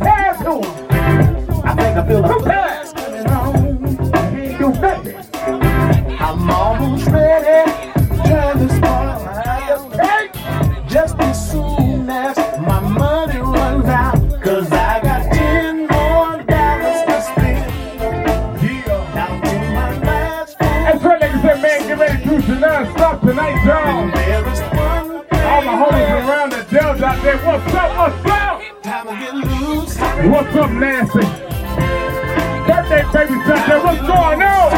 [27.29, 28.83] There, what's up, what's up?
[28.83, 29.99] time to get loose.
[29.99, 31.21] What's up, Nancy?
[32.65, 34.71] Birthday babies out what's going on?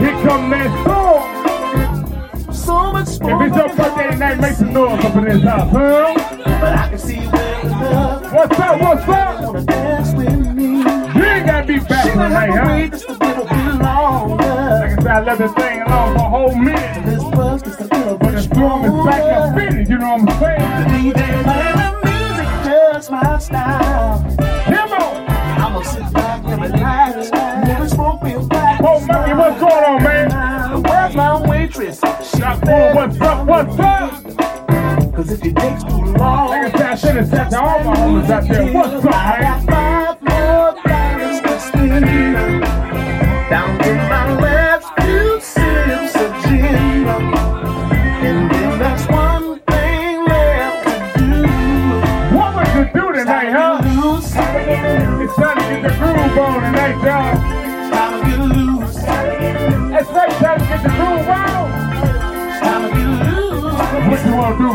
[0.00, 2.54] Here come that storm.
[2.54, 6.14] So much If it's your birthday tonight, make some noise up in this house, huh?
[6.46, 9.42] But I can see where the love What's up, what's up?
[9.42, 10.64] wanna dance with me.
[10.78, 12.68] You ain't gotta be back tonight, huh?
[12.68, 14.44] wait just a little bit longer.
[14.44, 17.04] Like I said, I left this thing alone for a whole minute.
[17.04, 19.57] This buzz just a little But the storm is back up
[19.98, 21.12] you know what I'm saying?
[21.12, 24.36] DJ the music just my style.
[24.66, 25.28] Come on!
[25.28, 27.30] I'ma sit back and relax.
[27.32, 28.80] Never smoke me back.
[28.84, 30.82] Oh, Monkey, what's going on, man?
[30.84, 31.98] Where's my waitress?
[31.98, 35.14] Shot Bull, what's up, what's up?
[35.16, 37.96] Cause if it takes too long, I said, I should have said to all my
[37.96, 39.67] homies out there, what's up, man?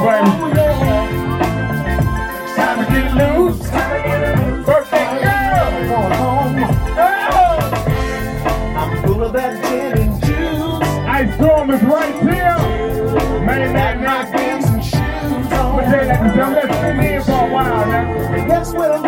[0.04, 0.90] You want to do, baby?
[2.56, 3.60] Time to get loose.
[4.66, 5.72] Birthday girl!
[5.90, 6.56] Going home.
[6.98, 7.96] Oh!
[8.78, 10.88] I'm full of that gin and juice.
[11.08, 12.58] Ice storm is right here.
[13.46, 14.38] Man, that my nasty.
[14.38, 15.92] dancing shoes But on.
[15.92, 18.48] they to say, let's sit in for a while now.
[18.48, 19.04] That's what I'm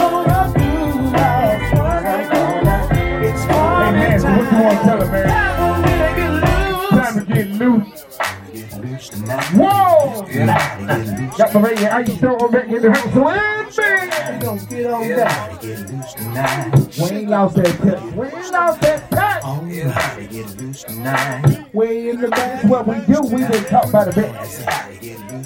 [11.63, 12.19] and get loose.
[12.21, 14.39] Got my baby back in the house with me.
[14.39, 15.01] Don't get on.
[16.97, 18.15] We ain't lost that.
[18.15, 19.11] We ain't lost that
[19.67, 20.73] yeah.
[20.73, 21.69] Tonight.
[21.73, 22.65] We in the best.
[22.67, 24.65] What we do, we been talk about the best.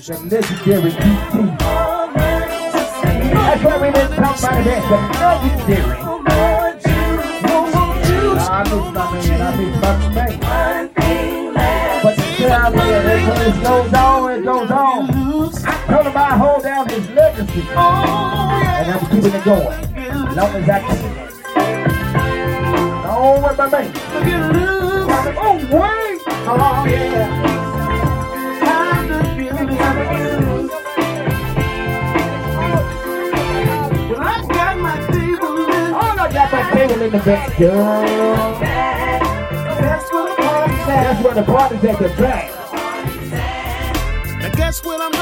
[0.07, 0.91] The legendary.
[3.31, 4.87] That's what we been talking about the best.
[4.89, 4.97] The
[5.67, 5.98] legendary.
[19.49, 19.65] Going.
[19.97, 21.01] As long as I can.
[23.09, 23.91] Oh, what my man.
[25.37, 26.21] Oh, wait.
[26.45, 27.55] Oh, yeah.
[36.73, 38.01] Table in the back, girl.
[39.79, 41.03] That's where the party's at.
[41.03, 42.45] That's where the party's at the back.
[44.41, 45.18] Now guess what I'm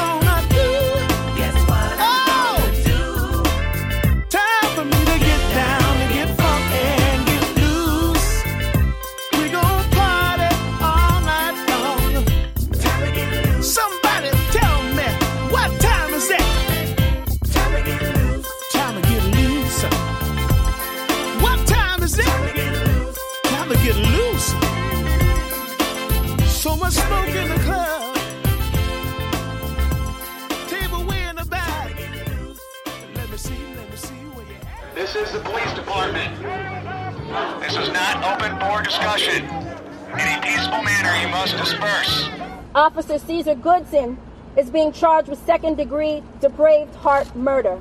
[43.28, 44.16] Caesar Goodson
[44.56, 47.78] is being charged with second degree depraved heart murder.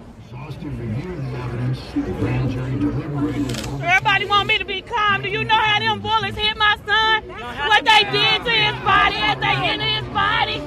[3.82, 5.22] Everybody want me to be calm.
[5.22, 7.30] Do you know how them bullets hit my son?
[7.30, 10.62] What they did to his body as they entered his body?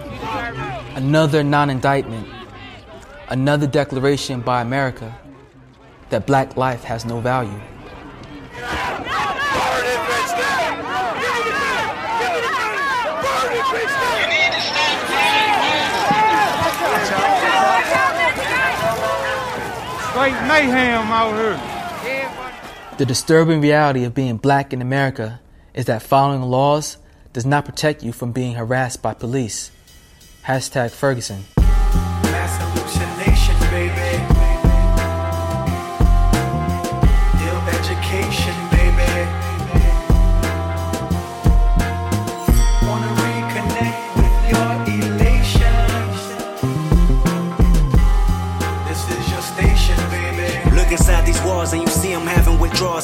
[0.96, 2.26] Another non indictment.
[3.28, 5.14] Another declaration by America
[6.08, 7.60] that black life has no value.
[20.20, 22.96] Straight mayhem out here.
[22.98, 25.40] The disturbing reality of being black in America
[25.72, 26.98] is that following laws
[27.32, 29.70] does not protect you from being harassed by police.
[30.44, 31.44] Hashtag Ferguson.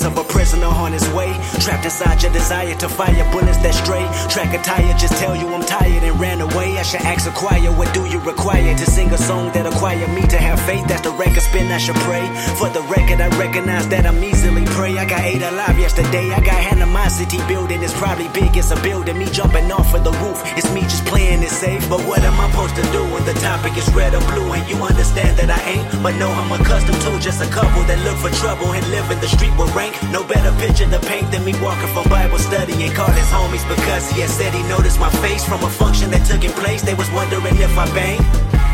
[0.03, 1.33] Having of a prisoner on his way.
[1.61, 4.05] Trapped inside your desire to fire bullets that stray.
[4.29, 6.76] Track a tire, just tell you I'm tired and ran away.
[6.79, 10.07] I should ask a choir, what do you require to sing a song that acquire
[10.09, 10.87] me to have faith?
[10.87, 12.27] That's the record spin, I should pray.
[12.61, 14.99] For the record, I recognize that I'm easily prey.
[14.99, 16.31] I got eight alive yesterday.
[16.33, 17.83] I got animosity building.
[17.83, 19.19] It's probably big, it's a building.
[19.19, 20.43] Me jumping off of the roof.
[20.57, 21.81] It's me just playing it safe.
[21.89, 24.53] But what am I supposed to do when the topic is red or blue?
[24.53, 27.99] And you understand that I ain't, but no, I'm accustomed to just a couple that
[28.05, 29.97] look for trouble and live in the street with rank.
[30.13, 33.65] No better picture to paint than me walking from Bible study and called his homies
[33.65, 36.83] because he had said he noticed my face from a function that took in place.
[36.83, 38.21] They was wondering if I bang.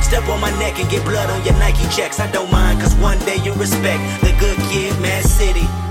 [0.02, 2.20] Step on my neck and get blood on your Nike checks.
[2.20, 5.81] I don't mind, cause one day you respect the good kid, Mad City.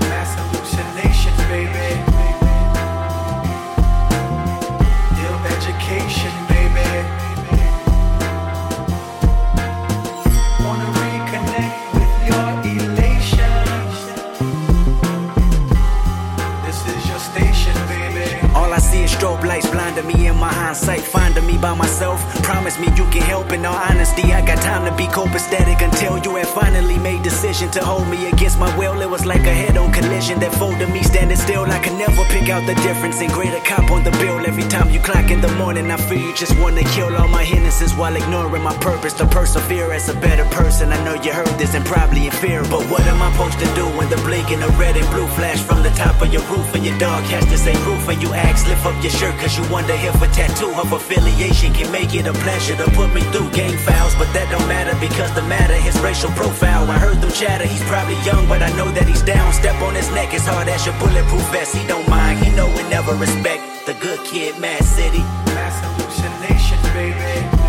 [19.52, 22.18] Lights blinding me in my hindsight, finding me by myself.
[22.42, 24.32] Promise me you can help in all honesty.
[24.32, 28.18] I got time to be copacetic until you have finally made decision to hold me
[28.32, 28.96] against my will.
[29.02, 31.64] It was like a head-on collision that folded me standing still.
[31.66, 34.38] I can never pick out the difference in greater cop on the bill.
[34.50, 37.44] Every time you clock in the morning, I feel you just wanna kill all my
[37.44, 40.92] innocence while ignoring my purpose to persevere as a better person.
[40.96, 43.68] I know you heard this and probably in fear, but what am I supposed to
[43.74, 46.74] do when the blinking of red and blue flash from the top of your roof
[46.74, 49.58] and your dog has to say roof and you ask lift up your shirt cause
[49.58, 53.22] you wonder if a tattoo of affiliation can make it a pleasure to put me
[53.34, 56.88] through gang fouls, but that don't matter because the matter is racial profile.
[56.88, 59.52] I heard them chatter, he's probably young, but I know that he's down.
[59.52, 61.74] Step on his neck as hard as your bulletproof vest.
[61.74, 65.24] He don't mind, he know we never respect the good kid, Mad City.
[65.58, 67.61] Mass hallucination, baby.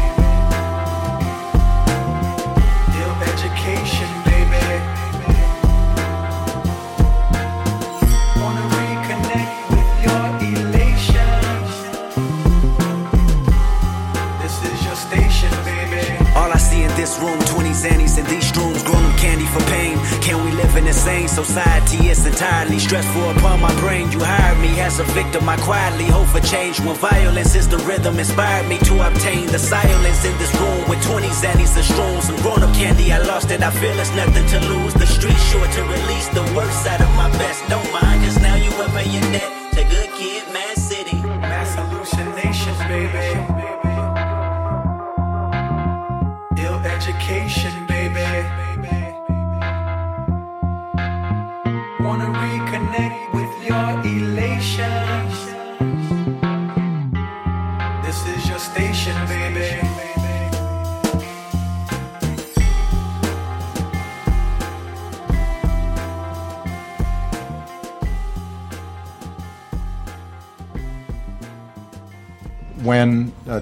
[17.13, 19.97] This room, 20 zannies in these rooms, grown up candy for pain.
[20.21, 22.09] Can we live in the insane society.
[22.09, 24.11] It's entirely stressful upon my brain.
[24.11, 25.49] You hired me as a victim.
[25.49, 28.19] I quietly hope for change when violence is the rhythm.
[28.19, 32.23] Inspired me to obtain the silence in this room with 20 zannies and shrooms.
[32.23, 33.11] Some grown up candy.
[33.11, 33.61] I lost it.
[33.61, 34.93] I feel it's nothing to lose.
[34.93, 37.67] The street sure to release the worst side of my best.
[37.69, 39.41] Don't mind, cause now you a bayonet.
[39.41, 39.52] To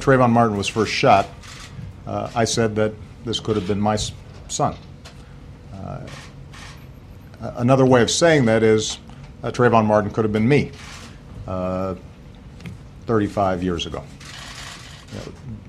[0.01, 1.27] Trayvon Martin was first shot,
[2.07, 2.93] uh, I said that
[3.23, 3.97] this could have been my
[4.47, 4.75] son.
[5.73, 6.07] Uh,
[7.39, 8.97] another way of saying that is
[9.43, 10.71] uh, Trayvon Martin could have been me
[11.47, 11.95] uh,
[13.05, 14.03] 35 years ago.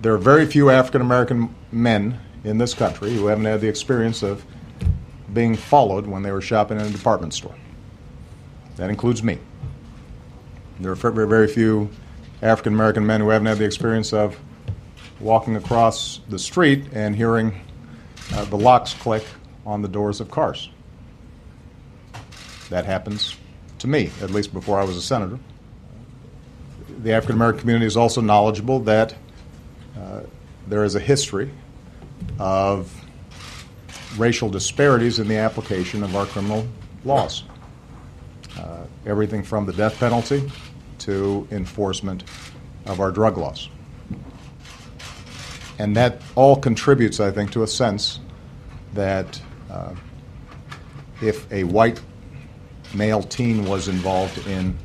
[0.00, 4.22] There are very few African American men in this country who haven't had the experience
[4.22, 4.44] of
[5.32, 7.54] being followed when they were shopping in a department store.
[8.76, 9.38] That includes me.
[10.80, 11.90] There are very, very few
[12.42, 14.36] African American men who haven't had the experience of
[15.20, 17.54] walking across the street and hearing
[18.34, 19.24] uh, the locks click
[19.64, 20.68] on the doors of cars.
[22.68, 23.36] That happens
[23.78, 25.38] to me, at least before I was a senator.
[27.02, 29.14] The African American community is also knowledgeable that
[29.96, 30.22] uh,
[30.66, 31.50] there is a history
[32.38, 32.92] of
[34.16, 36.66] racial disparities in the application of our criminal
[37.04, 37.44] laws.
[38.58, 40.50] Uh, everything from the death penalty
[41.02, 42.24] to enforcement
[42.86, 43.68] of our drug laws.
[45.78, 48.20] And that all contributes, I think, to a sense
[48.94, 49.40] that
[49.70, 49.94] uh,
[51.22, 52.00] if a white
[52.94, 54.76] male teen was involved in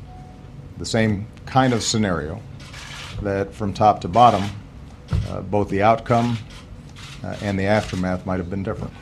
[0.78, 2.40] the same kind of scenario,
[3.22, 4.44] that from top to bottom,
[5.28, 6.38] uh, both the outcome
[7.22, 8.92] uh, and the aftermath might have been different.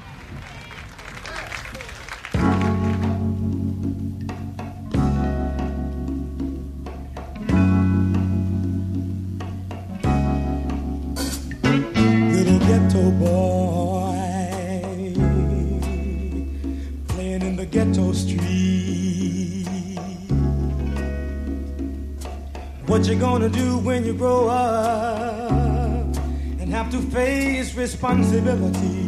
[27.96, 29.05] Responsibility?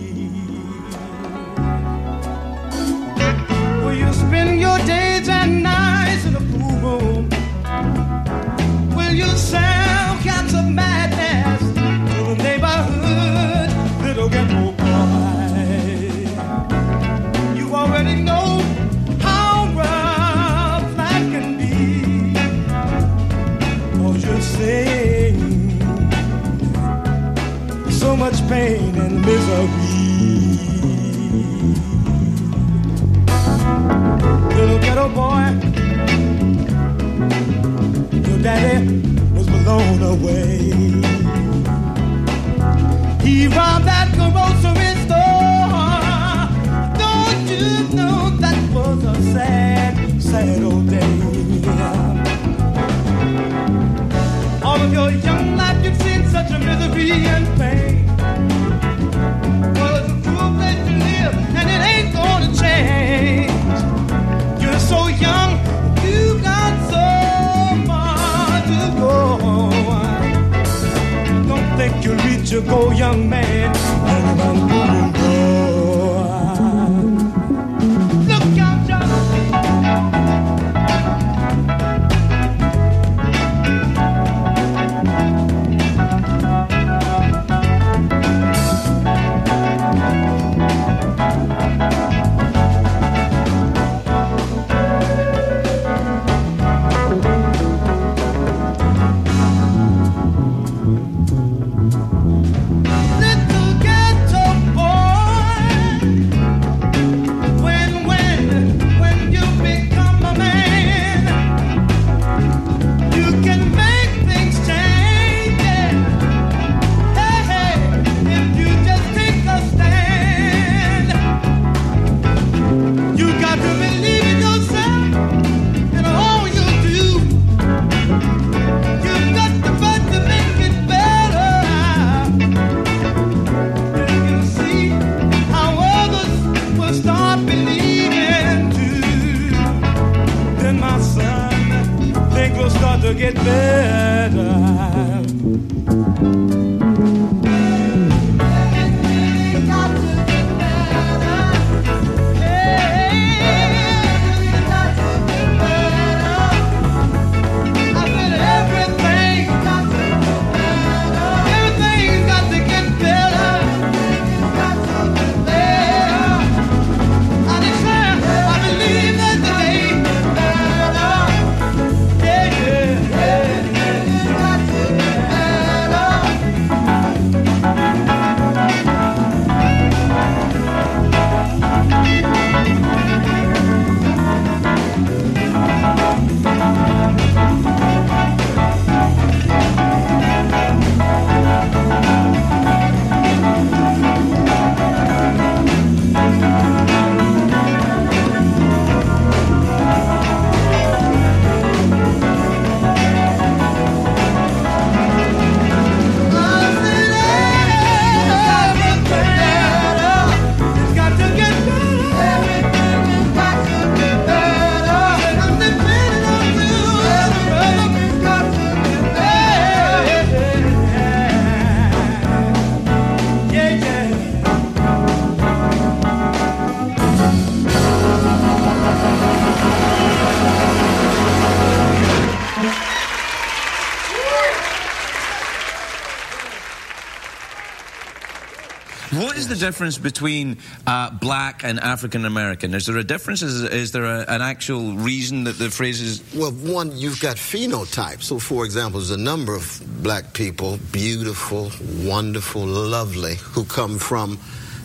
[239.50, 242.74] Is the difference between uh, black and African American?
[242.74, 243.42] Is there a difference?
[243.42, 246.22] Is, is there a, an actual reason that the phrase is?
[246.34, 248.24] Well, one, you've got phenotypes.
[248.24, 251.70] So, for example, there's a number of black people, beautiful,
[252.02, 254.38] wonderful, lovely, who come from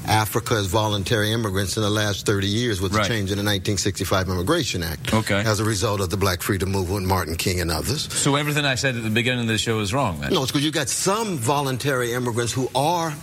[0.06, 3.04] Africa as voluntary immigrants in the last 30 years with Right.
[3.04, 5.14] the change in the 1965 Immigration Act.
[5.14, 5.42] Okay.
[5.46, 8.12] As a result of the Black Freedom Movement, Martin King and others.
[8.14, 10.20] So everything I said at the beginning of the show is wrong.
[10.20, 10.34] Then?
[10.34, 13.14] No, it's because you've got some voluntary immigrants who are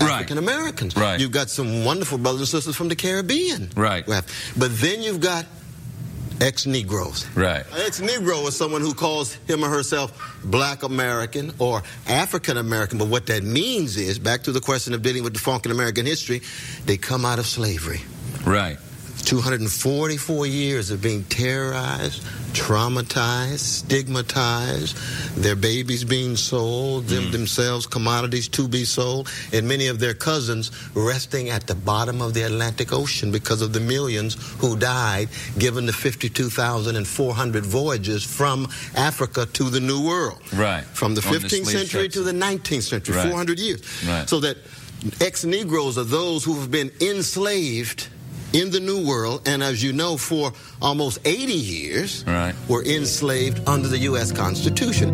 [0.00, 0.96] African Americans.
[0.96, 1.20] Right.
[1.20, 3.70] You've got some wonderful brothers and sisters from the Caribbean.
[3.76, 4.06] Right.
[4.06, 4.24] But
[4.56, 5.46] then you've got
[6.40, 7.26] ex-Negroes.
[7.34, 7.64] Right.
[7.72, 12.98] An ex-Negro is someone who calls him or herself Black American or African American.
[12.98, 15.72] But what that means is, back to the question of dealing with the funk in
[15.72, 16.42] American history,
[16.84, 18.02] they come out of slavery.
[18.44, 18.76] Right.
[19.24, 22.22] 244 years of being terrorized,
[22.56, 24.96] traumatized, stigmatized,
[25.36, 27.32] their babies being sold, them mm.
[27.32, 32.34] themselves commodities to be sold, and many of their cousins resting at the bottom of
[32.34, 35.28] the Atlantic Ocean because of the millions who died
[35.58, 40.40] given the 52,400 voyages from Africa to the New World.
[40.52, 40.84] Right.
[40.84, 43.28] From the On 15th slave century to the 19th century, Right.
[43.28, 43.80] 400 years.
[44.06, 44.28] Right.
[44.28, 44.56] So that
[45.20, 48.08] ex Negroes are those who have been enslaved
[48.56, 50.50] in the New World, and as you know, for
[50.80, 52.54] almost 80 years, Right.
[52.68, 54.32] were enslaved under the U.S.
[54.32, 55.12] Constitution.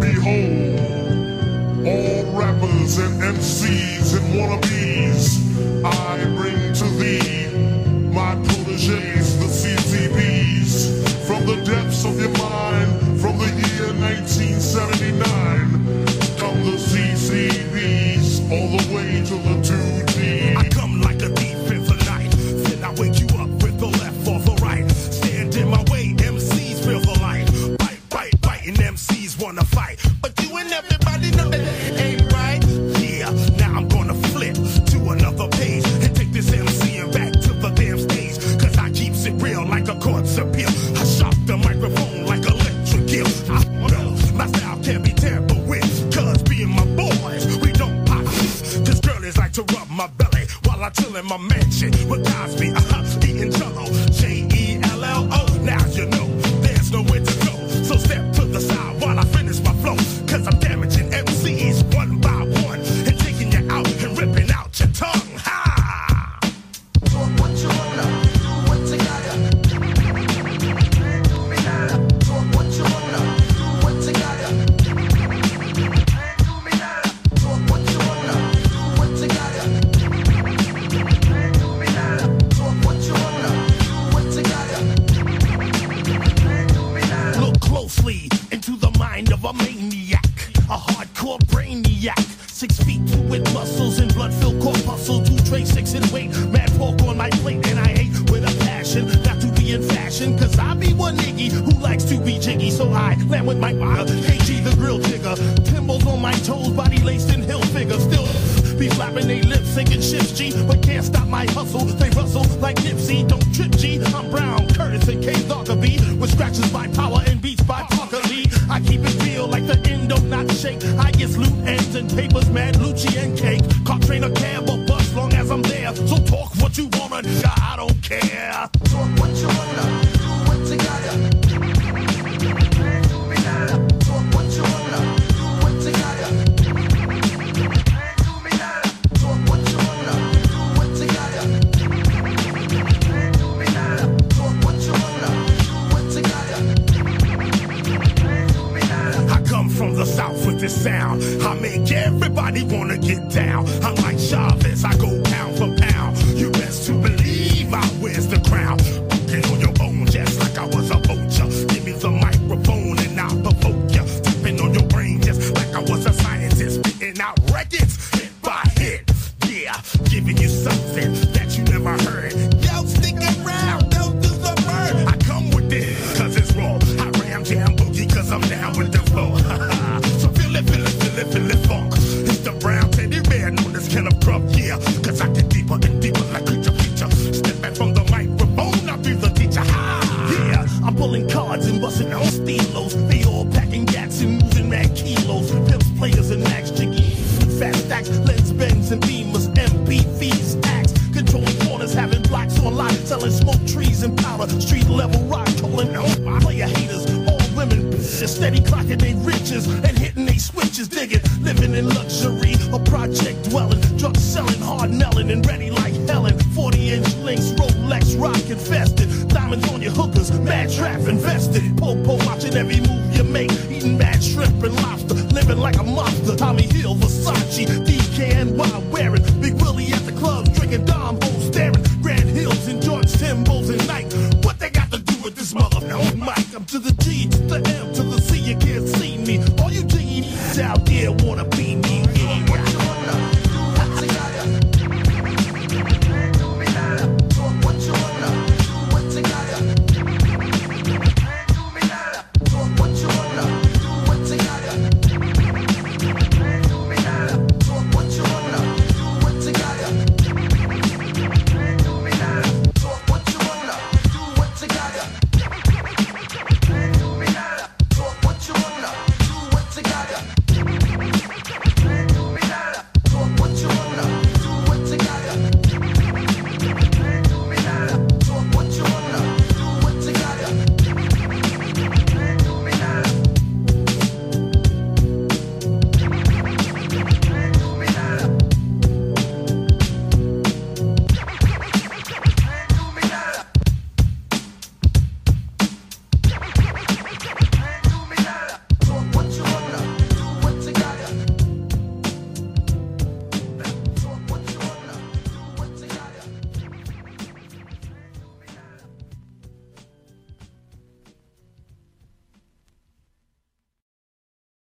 [0.00, 5.38] Behold, all rappers and MCs and wannabes,
[5.84, 7.48] I bring to thee
[8.12, 15.79] my proteges, the CCBs, from the depths of your mind, from the year 1979.
[19.30, 19.59] To